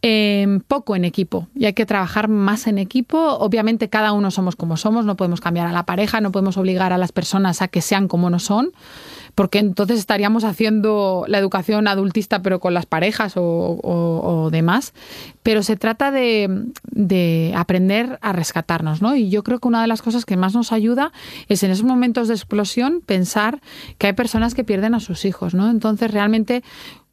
eh, 0.02 0.60
poco 0.68 0.94
en 0.94 1.04
equipo 1.04 1.48
y 1.54 1.64
hay 1.64 1.72
que 1.72 1.86
trabajar 1.86 2.28
más 2.28 2.66
en 2.66 2.78
equipo. 2.78 3.18
Obviamente 3.38 3.88
cada 3.88 4.12
uno 4.12 4.30
somos 4.30 4.54
como 4.54 4.76
somos, 4.76 5.04
no 5.04 5.16
podemos 5.16 5.40
cambiar 5.40 5.66
a 5.66 5.72
la 5.72 5.86
pareja, 5.86 6.20
no 6.20 6.30
podemos 6.30 6.56
obligar 6.56 6.92
a 6.92 6.98
las 6.98 7.12
personas 7.12 7.62
a 7.62 7.68
que 7.68 7.80
sean 7.80 8.08
como 8.08 8.30
no 8.30 8.38
son, 8.38 8.72
porque 9.38 9.60
entonces 9.60 10.00
estaríamos 10.00 10.42
haciendo 10.42 11.24
la 11.28 11.38
educación 11.38 11.86
adultista 11.86 12.42
pero 12.42 12.58
con 12.58 12.74
las 12.74 12.86
parejas 12.86 13.34
o, 13.36 14.48
demás. 14.50 14.94
Pero 15.44 15.62
se 15.62 15.76
trata 15.76 16.10
de, 16.10 16.64
de, 16.90 17.52
aprender 17.54 18.18
a 18.20 18.32
rescatarnos, 18.32 19.00
¿no? 19.00 19.14
Y 19.14 19.30
yo 19.30 19.44
creo 19.44 19.60
que 19.60 19.68
una 19.68 19.80
de 19.80 19.86
las 19.86 20.02
cosas 20.02 20.24
que 20.24 20.36
más 20.36 20.54
nos 20.54 20.72
ayuda 20.72 21.12
es 21.48 21.62
en 21.62 21.70
esos 21.70 21.84
momentos 21.84 22.26
de 22.26 22.34
explosión 22.34 23.00
pensar 23.00 23.60
que 23.96 24.08
hay 24.08 24.12
personas 24.14 24.56
que 24.56 24.64
pierden 24.64 24.96
a 24.96 24.98
sus 24.98 25.24
hijos, 25.24 25.54
¿no? 25.54 25.70
Entonces 25.70 26.10
realmente 26.10 26.64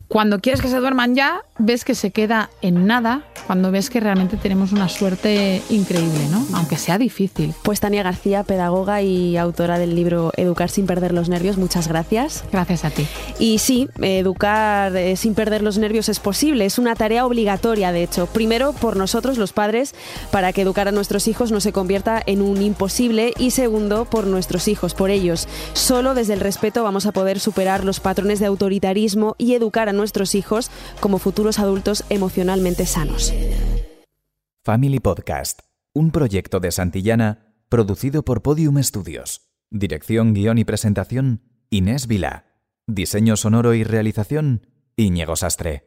cuando 0.08 0.40
quieres 0.40 0.62
que 0.62 0.68
se 0.68 0.78
duerman 0.78 1.16
ya, 1.16 1.42
ves 1.58 1.84
que 1.84 1.96
se 1.96 2.12
queda 2.12 2.50
en 2.62 2.86
nada, 2.86 3.24
cuando 3.48 3.72
ves 3.72 3.90
que 3.90 4.00
realmente 4.00 4.38
tenemos 4.38 4.72
una 4.72 4.88
suerte 4.90 5.62
increíble, 5.70 6.28
¿no? 6.30 6.46
Aunque 6.54 6.78
sea 6.78 6.98
difícil. 6.98 7.54
Pues 7.64 7.80
Tania 7.80 8.04
García, 8.04 8.44
pedagoga 8.44 9.02
y 9.02 9.38
autora 9.38 9.80
del 9.80 9.96
libro 9.96 10.32
Educar 10.38 10.70
sin 10.70 10.86
perder 10.86 11.14
los 11.14 11.30
nervios, 11.30 11.58
muchas 11.58 11.88
gracias. 11.88 12.44
Gracias 12.52 12.86
a 12.86 12.92
ti. 12.92 13.08
Y 13.40 13.60
sí, 13.60 13.90
educar 14.02 14.96
eh, 14.96 15.16
sin 15.16 15.34
perder 15.34 15.64
los 15.64 15.78
nervios 15.78 16.10
es 16.10 16.20
posible, 16.20 16.66
es 16.66 16.78
una 16.78 16.96
tarea 16.96 17.26
obligatoria, 17.26 17.92
de 17.92 18.04
hecho. 18.04 18.28
Primero, 18.28 18.74
por 18.74 18.98
nosotros, 18.98 19.38
los 19.38 19.54
padres, 19.54 19.96
para 20.32 20.54
que 20.54 20.62
educar 20.62 20.88
a 20.88 20.92
nuestros 20.92 21.28
hijos 21.28 21.52
no 21.52 21.60
se 21.62 21.72
convierta 21.72 22.22
en 22.26 22.42
un 22.42 22.62
imposible. 22.62 23.34
Y 23.38 23.52
segundo, 23.52 24.06
por 24.06 24.28
nuestros 24.28 24.68
hijos, 24.68 24.94
por 24.94 25.10
ellos. 25.10 25.48
Solo 25.74 26.14
desde 26.14 26.34
el 26.34 26.40
respeto 26.40 26.84
vamos 26.84 27.06
a 27.06 27.12
poder 27.12 27.40
superar 27.40 27.84
los 27.84 28.00
patrones 28.00 28.40
de 28.40 28.46
autoritarismo 28.46 29.36
y 29.38 29.54
educar 29.54 29.90
a 29.90 29.94
nuestros 29.98 30.36
hijos 30.36 30.70
como 31.00 31.20
futuros 31.20 31.60
adultos 31.60 32.04
emocionalmente 32.10 32.86
sanos. 32.86 33.34
Family 34.64 35.00
Podcast 35.00 35.62
un 35.96 36.12
proyecto 36.12 36.60
de 36.60 36.72
Santillana 36.72 37.56
producido 37.70 38.24
por 38.26 38.42
Podium 38.42 38.84
Studios. 38.84 39.50
Dirección, 39.72 40.34
guion 40.34 40.58
y 40.58 40.66
presentación, 40.66 41.42
Inés 41.70 42.06
Vila. 42.08 42.48
Diseño 42.86 43.38
sonoro 43.38 43.74
y 43.74 43.86
realización, 43.86 44.68
Íñigo 44.98 45.38
Sastre. 45.38 45.85